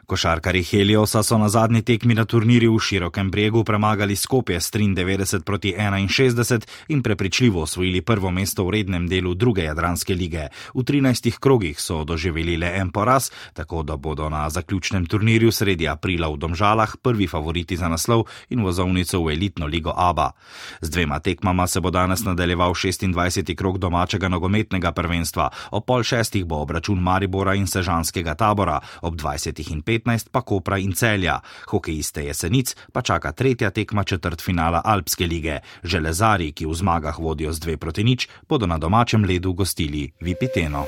Košarkari 0.06 0.64
Heliosa 0.64 1.24
so 1.24 1.38
na 1.38 1.50
zadnji 1.50 1.82
tekmi 1.82 2.14
na 2.14 2.26
turnirju 2.26 2.76
v 2.76 2.80
širokem 2.80 3.32
bregu 3.32 3.64
premagali 3.64 4.16
Skopje 4.16 4.62
s 4.62 4.70
93 4.72 5.42
proti 5.42 5.74
61 5.74 6.68
in 6.88 7.02
prepričljivo 7.02 7.62
osvojili 7.62 8.02
prvo 8.02 8.32
mesto 8.32 8.66
v 8.66 8.70
rednem 8.70 9.08
delu 9.08 9.34
druge 9.34 9.64
jadranske 9.64 10.14
lige. 10.14 10.48
V 10.74 10.84
13 10.84 11.40
krogih 11.40 11.82
so 11.82 12.04
doživeli 12.04 12.58
le 12.58 12.70
en 12.78 12.92
poraz, 12.92 13.32
tako 13.54 13.84
da 13.84 13.98
bodo 13.98 14.30
na 14.30 14.50
zaključnem 14.50 15.06
turnirju 15.06 15.52
sredi 15.52 15.88
aprila 15.88 16.30
v 16.30 16.38
Domžalah 16.38 16.98
prvi 17.02 17.28
favoriti 17.28 17.78
za 17.78 17.90
naslov 17.90 18.26
in 18.50 18.62
vozovnico 18.62 19.24
v 19.24 19.34
elitno 19.34 19.66
ligo 19.66 19.94
ABA. 19.96 20.32
Z 20.82 20.90
dvema 20.90 21.20
tekmama 21.20 21.68
se 21.68 21.82
bo 21.82 21.90
danes 21.90 22.24
nadaljeval 22.24 22.74
26. 22.74 23.56
krog 23.56 23.78
domačega 23.78 24.30
nogometnega 24.30 24.92
prvenstva, 24.92 25.50
ob 25.72 25.86
pol 25.86 26.04
šestih 26.04 26.46
bo 26.46 26.62
obračun 26.62 27.02
Maribora 27.02 27.56
in 27.56 27.68
Sežanskega 27.68 28.36
tabora, 28.36 28.80
ob 29.02 29.16
20 29.16 29.72
in 29.72 29.82
5. 29.82 29.95
15 30.00 30.30
pa 30.32 30.42
Kopra 30.42 30.78
in 30.78 30.94
Celja. 30.94 31.40
Hokejiste 31.72 32.26
jesenic 32.26 32.76
pa 32.92 33.02
čaka 33.02 33.32
tretja 33.32 33.70
tekma 33.70 34.04
četrt 34.04 34.42
finala 34.42 34.82
Alpske 34.86 35.28
lige. 35.28 35.60
Železari, 35.84 36.52
ki 36.52 36.66
v 36.66 36.74
zmagah 36.74 37.20
vodijo 37.20 37.54
z 37.54 37.60
dve 37.60 37.78
proti 37.78 38.04
nič, 38.04 38.28
bodo 38.50 38.68
na 38.68 38.78
domačem 38.78 39.24
ledu 39.24 39.54
gostili 39.54 40.12
Vipiteno. 40.20 40.86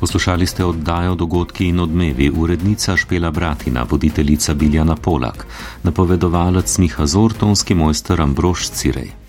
Poslušali 0.00 0.46
ste 0.46 0.64
oddajo 0.64 1.14
Dogodki 1.14 1.68
in 1.68 1.80
odmevi, 1.80 2.30
urednica 2.30 2.96
Špela 2.96 3.30
Bratina, 3.30 3.86
voditeljica 3.90 4.54
Biljana 4.54 4.96
Polak, 4.96 5.46
napovedovalec 5.82 6.78
Miha 6.78 7.06
Zortonski 7.06 7.74
mojster 7.74 8.20
Ambrož 8.20 8.68
Cirej. 8.70 9.25